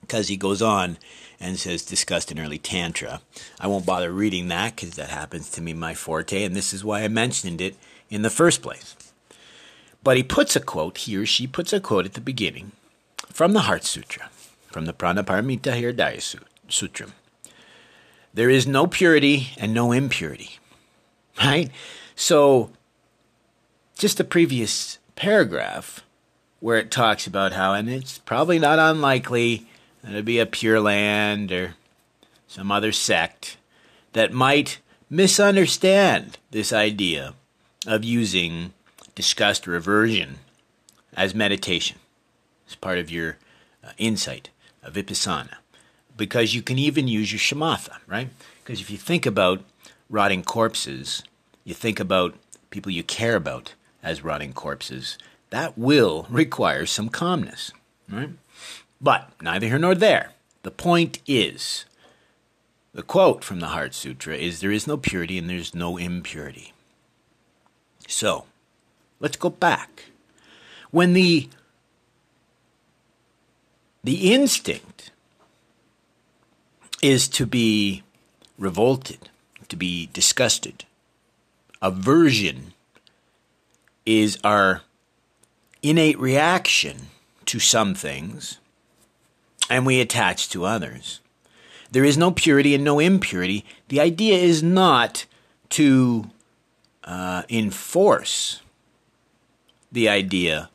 because 0.00 0.28
he 0.28 0.36
goes 0.36 0.62
on 0.62 0.98
and 1.40 1.58
says 1.58 1.84
discussed 1.84 2.30
in 2.30 2.38
early 2.38 2.58
tantra. 2.58 3.20
I 3.60 3.66
won't 3.66 3.84
bother 3.84 4.12
reading 4.12 4.48
that 4.48 4.76
because 4.76 4.96
that 4.96 5.10
happens 5.10 5.50
to 5.50 5.60
be 5.60 5.74
my 5.74 5.94
forte, 5.94 6.44
and 6.44 6.54
this 6.54 6.72
is 6.72 6.84
why 6.84 7.02
I 7.02 7.08
mentioned 7.08 7.60
it 7.60 7.76
in 8.08 8.22
the 8.22 8.30
first 8.30 8.62
place. 8.62 8.94
But 10.02 10.16
he 10.16 10.22
puts 10.22 10.54
a 10.54 10.60
quote, 10.60 10.98
he 10.98 11.16
or 11.16 11.26
she 11.26 11.46
puts 11.46 11.72
a 11.72 11.80
quote 11.80 12.06
at 12.06 12.14
the 12.14 12.20
beginning 12.20 12.72
from 13.30 13.52
the 13.52 13.62
Heart 13.62 13.84
Sutra, 13.84 14.30
from 14.70 14.86
the 14.86 14.92
Prajnaparamita 14.92 15.72
Hridaya 15.72 16.22
Sutra. 16.22 16.46
There 18.32 18.50
is 18.50 18.66
no 18.66 18.86
purity 18.86 19.48
and 19.58 19.72
no 19.72 19.92
impurity, 19.92 20.58
right? 21.38 21.70
So, 22.16 22.70
just 23.96 24.18
the 24.18 24.24
previous 24.24 24.98
paragraph 25.14 26.04
where 26.60 26.78
it 26.78 26.90
talks 26.90 27.26
about 27.26 27.52
how, 27.52 27.74
and 27.74 27.88
it's 27.88 28.18
probably 28.18 28.58
not 28.58 28.78
unlikely 28.78 29.66
that 30.02 30.12
It'd 30.12 30.24
be 30.24 30.38
a 30.38 30.46
Pure 30.46 30.80
Land 30.80 31.50
or 31.50 31.74
some 32.46 32.70
other 32.70 32.92
sect 32.92 33.56
that 34.12 34.32
might 34.32 34.80
misunderstand 35.08 36.38
this 36.50 36.72
idea 36.72 37.34
of 37.86 38.04
using 38.04 38.72
disgust 39.14 39.66
or 39.66 39.76
aversion 39.76 40.38
as 41.16 41.34
meditation, 41.34 41.98
as 42.68 42.74
part 42.74 42.98
of 42.98 43.10
your 43.10 43.38
uh, 43.82 43.90
insight 43.96 44.50
of 44.82 44.94
vipassana. 44.94 45.56
Because 46.16 46.54
you 46.54 46.62
can 46.62 46.78
even 46.78 47.08
use 47.08 47.32
your 47.32 47.40
shamatha, 47.40 47.96
right? 48.06 48.28
Because 48.62 48.80
if 48.80 48.90
you 48.90 48.98
think 48.98 49.26
about 49.26 49.62
rotting 50.08 50.42
corpses, 50.42 51.22
you 51.64 51.74
think 51.74 51.98
about 51.98 52.34
people 52.70 52.92
you 52.92 53.02
care 53.02 53.36
about 53.36 53.74
as 54.02 54.22
rotting 54.22 54.52
corpses, 54.52 55.18
that 55.50 55.76
will 55.78 56.26
require 56.28 56.86
some 56.86 57.08
calmness, 57.08 57.72
right? 58.10 58.30
But 59.00 59.30
neither 59.40 59.66
here 59.66 59.78
nor 59.78 59.94
there. 59.94 60.32
The 60.62 60.70
point 60.70 61.18
is 61.26 61.84
the 62.92 63.02
quote 63.02 63.42
from 63.42 63.60
the 63.60 63.68
Heart 63.68 63.94
Sutra 63.94 64.36
is 64.36 64.60
there 64.60 64.70
is 64.70 64.86
no 64.86 64.96
purity 64.96 65.36
and 65.36 65.50
there's 65.50 65.74
no 65.74 65.96
impurity. 65.96 66.72
So, 68.06 68.44
let's 69.20 69.36
go 69.36 69.50
back. 69.50 70.04
When 70.90 71.12
the 71.12 71.48
the 74.04 74.32
instinct 74.32 75.10
is 77.04 77.28
to 77.28 77.44
be 77.44 78.02
revolted, 78.56 79.28
to 79.68 79.76
be 79.76 80.08
disgusted. 80.14 80.86
Aversion 81.82 82.72
is 84.06 84.38
our 84.42 84.80
innate 85.82 86.18
reaction 86.18 87.08
to 87.44 87.58
some 87.58 87.94
things 87.94 88.58
and 89.68 89.84
we 89.84 90.00
attach 90.00 90.48
to 90.48 90.64
others. 90.64 91.20
There 91.90 92.04
is 92.04 92.16
no 92.16 92.30
purity 92.30 92.74
and 92.74 92.82
no 92.82 92.98
impurity. 93.00 93.66
The 93.88 94.00
idea 94.00 94.38
is 94.38 94.62
not 94.62 95.26
to 95.70 96.30
uh, 97.04 97.42
enforce 97.50 98.62
the 99.92 100.08
idea 100.08 100.70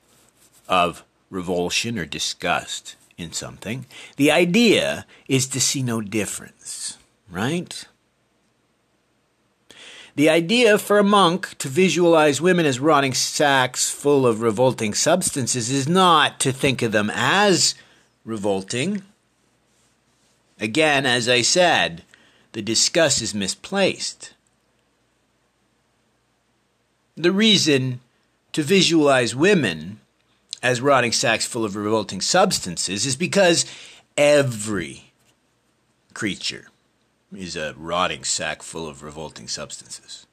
of 0.68 1.04
revulsion 1.32 1.98
or 1.98 2.06
disgust 2.06 2.96
in 3.20 3.32
something. 3.34 3.86
The 4.16 4.32
idea 4.32 5.06
is 5.28 5.48
to 5.48 5.60
see 5.60 5.84
no 5.84 6.02
difference, 6.02 6.98
right? 7.30 7.86
The 10.16 10.30
idea 10.30 10.78
for 10.78 11.00
a 11.00 11.04
monk 11.04 11.58
to 11.60 11.70
visualize 11.70 12.42
women 12.42 12.66
as 12.66 12.80
rotting 12.80 13.14
sacks 13.14 13.90
full 13.90 14.28
of 14.28 14.42
revolting 14.42 14.94
substances 14.94 15.70
is 15.70 15.88
not 15.88 16.40
to 16.42 16.52
think 16.52 16.82
of 16.82 16.92
them 16.92 17.12
as 17.14 17.76
revolting. 18.26 19.04
Again, 20.60 21.06
as 21.06 21.30
I 21.30 21.42
said, 21.42 22.04
the 22.52 22.62
disgust 22.62 23.22
is 23.22 23.34
misplaced. 23.34 24.34
The 27.16 27.32
reason 27.32 28.02
to 28.52 28.64
visualize 28.64 29.36
women 29.36 30.00
as 30.62 30.82
rotting 30.82 31.12
sacks 31.12 31.46
full 31.46 31.66
of 31.66 31.76
revolting 31.76 32.22
substances 32.22 33.06
is 33.06 33.16
because 33.16 33.66
every 34.18 35.12
creature 36.14 36.68
is 37.36 37.56
a 37.56 37.74
rotting 37.78 38.24
sack 38.24 38.62
full 38.62 38.88
of 38.88 39.04
revolting 39.04 39.48
substances. 39.48 40.26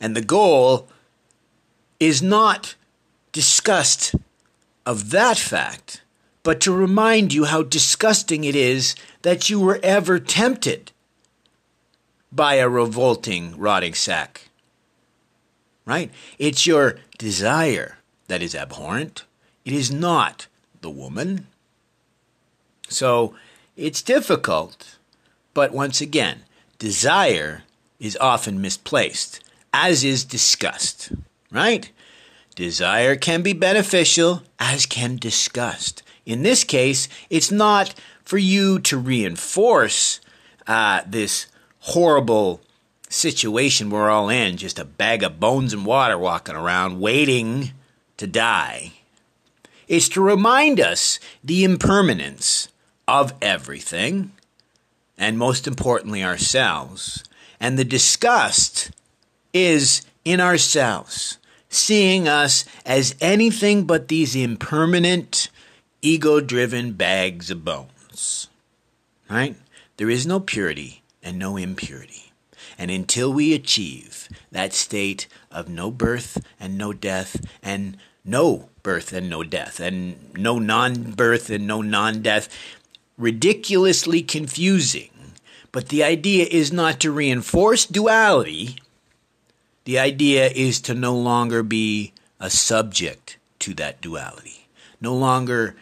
And 0.00 0.16
the 0.16 0.22
goal 0.22 0.88
is 2.00 2.22
not 2.22 2.74
disgust 3.30 4.14
of 4.84 5.10
that 5.10 5.38
fact, 5.38 6.02
but 6.42 6.60
to 6.60 6.72
remind 6.72 7.32
you 7.32 7.44
how 7.44 7.62
disgusting 7.62 8.44
it 8.44 8.56
is 8.56 8.96
that 9.22 9.48
you 9.48 9.60
were 9.60 9.78
ever 9.82 10.18
tempted 10.18 10.90
by 12.32 12.54
a 12.54 12.68
revolting, 12.68 13.56
rotting 13.56 13.94
sack. 13.94 14.48
Right? 15.84 16.10
It's 16.38 16.66
your 16.66 16.98
desire 17.18 17.98
that 18.32 18.42
is 18.42 18.54
abhorrent. 18.54 19.24
It 19.62 19.74
is 19.74 19.92
not 19.92 20.46
the 20.80 20.88
woman. 20.88 21.48
So 22.88 23.34
it's 23.76 24.00
difficult, 24.00 24.96
but 25.52 25.74
once 25.74 26.00
again, 26.00 26.44
desire 26.78 27.64
is 28.00 28.16
often 28.22 28.62
misplaced, 28.62 29.44
as 29.74 30.02
is 30.02 30.24
disgust, 30.24 31.12
right? 31.50 31.92
Desire 32.54 33.16
can 33.16 33.42
be 33.42 33.52
beneficial, 33.52 34.44
as 34.58 34.86
can 34.86 35.16
disgust. 35.16 36.02
In 36.24 36.42
this 36.42 36.64
case, 36.64 37.10
it's 37.28 37.50
not 37.50 37.92
for 38.24 38.38
you 38.38 38.78
to 38.78 38.96
reinforce 38.96 40.22
uh, 40.66 41.02
this 41.06 41.48
horrible 41.80 42.62
situation 43.10 43.90
we're 43.90 44.08
all 44.08 44.30
in, 44.30 44.56
just 44.56 44.78
a 44.78 44.86
bag 44.86 45.22
of 45.22 45.38
bones 45.38 45.74
and 45.74 45.84
water 45.84 46.16
walking 46.16 46.56
around 46.56 46.98
waiting 46.98 47.72
to 48.22 48.26
die. 48.28 48.92
is 49.88 50.08
to 50.08 50.22
remind 50.22 50.78
us 50.78 51.18
the 51.42 51.64
impermanence 51.64 52.68
of 53.08 53.34
everything, 53.42 54.32
and 55.18 55.36
most 55.36 55.66
importantly, 55.66 56.22
ourselves. 56.22 57.24
And 57.60 57.76
the 57.76 57.84
disgust 57.84 58.92
is 59.52 60.02
in 60.24 60.40
ourselves, 60.40 61.38
seeing 61.68 62.28
us 62.28 62.64
as 62.86 63.16
anything 63.20 63.84
but 63.84 64.06
these 64.06 64.36
impermanent, 64.36 65.50
ego 66.00 66.40
driven 66.40 66.92
bags 66.92 67.50
of 67.50 67.64
bones. 67.64 68.48
Right? 69.28 69.56
There 69.96 70.08
is 70.08 70.26
no 70.26 70.38
purity 70.38 71.02
and 71.22 71.38
no 71.38 71.56
impurity. 71.56 72.32
And 72.78 72.90
until 72.90 73.32
we 73.32 73.52
achieve 73.52 74.28
that 74.52 74.72
state 74.72 75.26
of 75.50 75.68
no 75.68 75.90
birth 75.90 76.44
and 76.58 76.78
no 76.78 76.92
death 76.92 77.44
and 77.62 77.96
no 78.24 78.68
birth 78.82 79.12
and 79.12 79.28
no 79.28 79.42
death 79.42 79.80
and 79.80 80.34
no 80.34 80.58
non 80.58 81.12
birth 81.12 81.50
and 81.50 81.66
no 81.66 81.82
non 81.82 82.22
death, 82.22 82.48
ridiculously 83.16 84.22
confusing. 84.22 85.10
But 85.70 85.88
the 85.88 86.04
idea 86.04 86.46
is 86.50 86.72
not 86.72 87.00
to 87.00 87.10
reinforce 87.10 87.86
duality. 87.86 88.76
The 89.84 89.98
idea 89.98 90.48
is 90.48 90.80
to 90.82 90.94
no 90.94 91.16
longer 91.16 91.62
be 91.62 92.12
a 92.38 92.50
subject 92.50 93.38
to 93.60 93.74
that 93.74 94.00
duality, 94.00 94.68
no 95.00 95.14
longer 95.14 95.76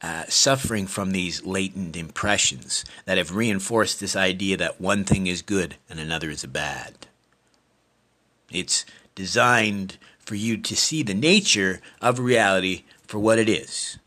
uh, 0.00 0.24
suffering 0.28 0.86
from 0.86 1.10
these 1.10 1.44
latent 1.44 1.96
impressions 1.96 2.84
that 3.04 3.18
have 3.18 3.34
reinforced 3.34 3.98
this 3.98 4.14
idea 4.14 4.56
that 4.56 4.80
one 4.80 5.04
thing 5.04 5.26
is 5.26 5.42
good 5.42 5.76
and 5.90 5.98
another 5.98 6.30
is 6.30 6.44
bad. 6.46 6.94
It's 8.50 8.86
designed 9.14 9.98
for 10.28 10.34
you 10.34 10.58
to 10.58 10.76
see 10.76 11.02
the 11.02 11.14
nature 11.14 11.80
of 12.02 12.18
reality 12.18 12.84
for 13.06 13.18
what 13.18 13.38
it 13.38 13.48
is 13.48 13.98